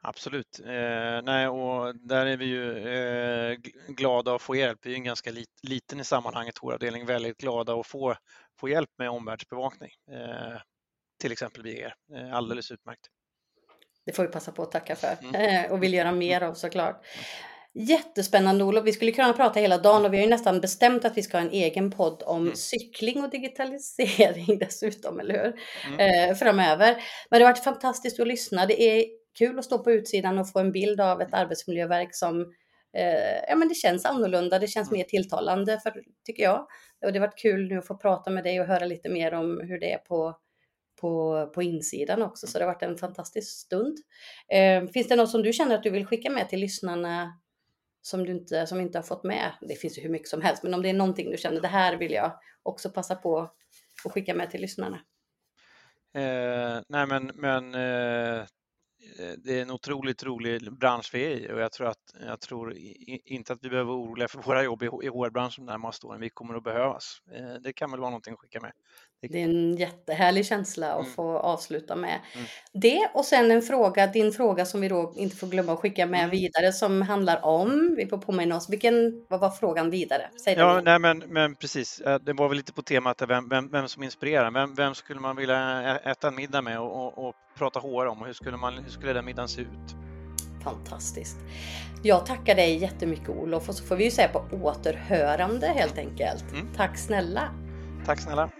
Absolut. 0.00 0.60
Eh, 0.64 1.22
nej, 1.22 1.48
och 1.48 1.96
där 1.96 2.26
är 2.26 2.36
vi 2.36 2.44
ju 2.44 2.88
eh, 2.88 3.58
glada 3.88 4.34
att 4.34 4.42
få 4.42 4.56
hjälp. 4.56 4.78
Vi 4.82 4.92
är 4.92 4.96
en 4.96 5.04
ganska 5.04 5.30
lit, 5.30 5.60
liten 5.62 6.00
i 6.00 6.04
sammanhanget, 6.04 6.58
HR-avdelning, 6.58 7.06
väldigt 7.06 7.36
glada 7.36 7.74
att 7.74 7.86
få, 7.86 8.14
få 8.60 8.68
hjälp 8.68 8.90
med 8.98 9.10
omvärldsbevakning. 9.10 9.90
Eh, 10.10 10.60
till 11.18 11.32
exempel 11.32 11.62
via 11.62 11.86
er. 11.86 11.94
Eh, 12.14 12.34
alldeles 12.34 12.70
utmärkt. 12.70 13.06
Det 14.06 14.12
får 14.12 14.22
vi 14.22 14.28
passa 14.28 14.52
på 14.52 14.62
att 14.62 14.72
tacka 14.72 14.96
för 14.96 15.16
mm. 15.22 15.34
Eh, 15.34 15.72
och 15.72 15.82
vill 15.82 15.94
göra 15.94 16.12
mer 16.12 16.42
av 16.42 16.54
såklart. 16.54 17.04
Jättespännande 17.74 18.64
Olof, 18.64 18.84
vi 18.84 18.92
skulle 18.92 19.12
kunna 19.12 19.32
prata 19.32 19.60
hela 19.60 19.78
dagen 19.78 20.04
och 20.04 20.12
vi 20.12 20.16
har 20.16 20.24
ju 20.24 20.30
nästan 20.30 20.60
bestämt 20.60 21.04
att 21.04 21.16
vi 21.16 21.22
ska 21.22 21.38
ha 21.38 21.44
en 21.44 21.50
egen 21.50 21.90
podd 21.90 22.22
om 22.26 22.42
mm. 22.42 22.54
cykling 22.54 23.24
och 23.24 23.30
digitalisering 23.30 24.58
dessutom, 24.60 25.20
eller 25.20 25.34
hur? 25.34 25.60
Mm. 25.86 26.30
Eh, 26.30 26.36
framöver. 26.36 26.96
Men 27.30 27.40
det 27.40 27.44
har 27.44 27.52
varit 27.52 27.64
fantastiskt 27.64 28.20
att 28.20 28.28
lyssna. 28.28 28.66
Det 28.66 28.82
är 28.82 29.04
kul 29.38 29.58
att 29.58 29.64
stå 29.64 29.78
på 29.78 29.92
utsidan 29.92 30.38
och 30.38 30.52
få 30.52 30.58
en 30.58 30.72
bild 30.72 31.00
av 31.00 31.20
ett 31.20 31.34
arbetsmiljöverk 31.34 32.14
som 32.14 32.40
eh, 32.96 33.48
ja, 33.48 33.56
men 33.56 33.68
det 33.68 33.74
känns 33.74 34.04
annorlunda, 34.04 34.58
det 34.58 34.68
känns 34.68 34.88
mm. 34.88 34.98
mer 34.98 35.04
tilltalande 35.04 35.80
för, 35.82 36.02
tycker 36.24 36.42
jag. 36.42 36.66
Och 37.06 37.12
det 37.12 37.18
har 37.18 37.26
varit 37.26 37.38
kul 37.38 37.68
nu 37.68 37.78
att 37.78 37.86
få 37.86 37.96
prata 37.96 38.30
med 38.30 38.44
dig 38.44 38.60
och 38.60 38.66
höra 38.66 38.84
lite 38.84 39.08
mer 39.08 39.34
om 39.34 39.60
hur 39.60 39.80
det 39.80 39.92
är 39.92 39.98
på 39.98 40.38
på, 41.00 41.46
på 41.54 41.62
insidan 41.62 42.22
också. 42.22 42.46
Så 42.46 42.58
det 42.58 42.64
har 42.64 42.72
varit 42.72 42.82
en 42.82 42.98
fantastisk 42.98 43.60
stund. 43.60 43.98
Eh, 44.52 44.90
finns 44.90 45.08
det 45.08 45.16
något 45.16 45.30
som 45.30 45.42
du 45.42 45.52
känner 45.52 45.74
att 45.74 45.82
du 45.82 45.90
vill 45.90 46.06
skicka 46.06 46.30
med 46.30 46.48
till 46.48 46.60
lyssnarna 46.60 47.38
som 48.02 48.24
du 48.24 48.32
inte, 48.32 48.66
som 48.66 48.80
inte 48.80 48.98
har 48.98 49.02
fått 49.02 49.24
med? 49.24 49.52
Det 49.60 49.74
finns 49.74 49.98
ju 49.98 50.02
hur 50.02 50.10
mycket 50.10 50.28
som 50.28 50.42
helst, 50.42 50.62
men 50.62 50.74
om 50.74 50.82
det 50.82 50.88
är 50.88 50.94
någonting 50.94 51.30
du 51.30 51.36
känner, 51.36 51.60
det 51.60 51.68
här 51.68 51.96
vill 51.96 52.12
jag 52.12 52.32
också 52.62 52.90
passa 52.90 53.14
på 53.14 53.50
att 54.04 54.12
skicka 54.12 54.34
med 54.34 54.50
till 54.50 54.60
lyssnarna. 54.60 55.00
Eh, 56.14 56.82
nej 56.88 57.06
men, 57.06 57.30
men 57.34 57.74
eh, 57.74 58.44
det 59.44 59.58
är 59.58 59.62
en 59.62 59.70
otroligt 59.70 60.22
rolig 60.22 60.72
bransch 60.72 61.10
vi 61.12 61.24
är 61.24 61.30
i 61.30 61.52
och 61.52 61.60
jag 61.60 61.72
tror, 61.72 61.86
att, 61.86 62.14
jag 62.26 62.40
tror 62.40 62.74
inte 63.24 63.52
att 63.52 63.58
vi 63.62 63.68
behöver 63.68 63.92
vara 63.92 64.02
oroliga 64.02 64.28
för 64.28 64.38
våra 64.38 64.62
jobb 64.62 64.82
i 64.82 64.86
HR-branschen 64.86 65.66
de 65.66 65.72
närmaste 65.72 66.06
åren. 66.06 66.20
Vi 66.20 66.28
kommer 66.28 66.54
att 66.54 66.64
behövas. 66.64 67.22
Eh, 67.32 67.54
det 67.62 67.72
kan 67.72 67.90
väl 67.90 68.00
vara 68.00 68.10
någonting 68.10 68.34
att 68.34 68.40
skicka 68.40 68.60
med. 68.60 68.72
Det 69.20 69.40
är 69.40 69.44
en 69.44 69.76
jättehärlig 69.76 70.46
känsla 70.46 70.92
att 70.92 71.00
mm. 71.00 71.12
få 71.12 71.38
avsluta 71.38 71.96
med 71.96 72.20
mm. 72.34 72.46
det. 72.72 73.10
Och 73.14 73.24
sen 73.24 73.50
en 73.50 73.62
fråga, 73.62 74.06
din 74.06 74.32
fråga 74.32 74.66
som 74.66 74.80
vi 74.80 74.88
då 74.88 75.12
inte 75.16 75.36
får 75.36 75.46
glömma 75.46 75.72
att 75.72 75.78
skicka 75.78 76.06
med 76.06 76.20
mm. 76.20 76.30
vidare 76.30 76.72
som 76.72 77.02
handlar 77.02 77.44
om, 77.44 77.94
vi 77.96 78.06
får 78.06 78.18
påminna 78.18 78.56
oss, 78.56 78.68
vilken, 78.70 79.24
vad 79.28 79.40
var 79.40 79.50
frågan 79.50 79.90
vidare? 79.90 80.30
Säg 80.44 80.54
ja, 80.54 80.80
nej, 80.84 80.98
men, 80.98 81.18
men 81.18 81.54
precis, 81.54 82.02
det 82.20 82.32
var 82.32 82.48
väl 82.48 82.56
lite 82.56 82.72
på 82.72 82.82
temat 82.82 83.22
vem, 83.28 83.48
vem, 83.48 83.70
vem 83.70 83.88
som 83.88 84.02
inspirerar. 84.02 84.50
Vem, 84.50 84.74
vem 84.74 84.94
skulle 84.94 85.20
man 85.20 85.36
vilja 85.36 85.98
äta 85.98 86.28
en 86.28 86.34
middag 86.34 86.62
med 86.62 86.80
och, 86.80 87.06
och, 87.06 87.28
och 87.28 87.34
prata 87.58 87.80
HR 87.80 88.06
om 88.06 88.20
och 88.20 88.26
hur 88.26 88.32
skulle, 88.32 88.56
man, 88.56 88.78
hur 88.78 88.90
skulle 88.90 89.12
den 89.12 89.24
middagen 89.24 89.48
se 89.48 89.60
ut? 89.60 89.96
Fantastiskt. 90.64 91.36
Jag 92.02 92.26
tackar 92.26 92.54
dig 92.54 92.76
jättemycket 92.76 93.28
Olof 93.28 93.68
och 93.68 93.74
så 93.74 93.84
får 93.84 93.96
vi 93.96 94.04
ju 94.04 94.10
säga 94.10 94.28
på 94.28 94.44
återhörande 94.62 95.66
helt 95.66 95.98
enkelt. 95.98 96.52
Mm. 96.52 96.68
Tack 96.76 96.98
snälla. 96.98 97.48
Tack 98.06 98.20
snälla. 98.20 98.50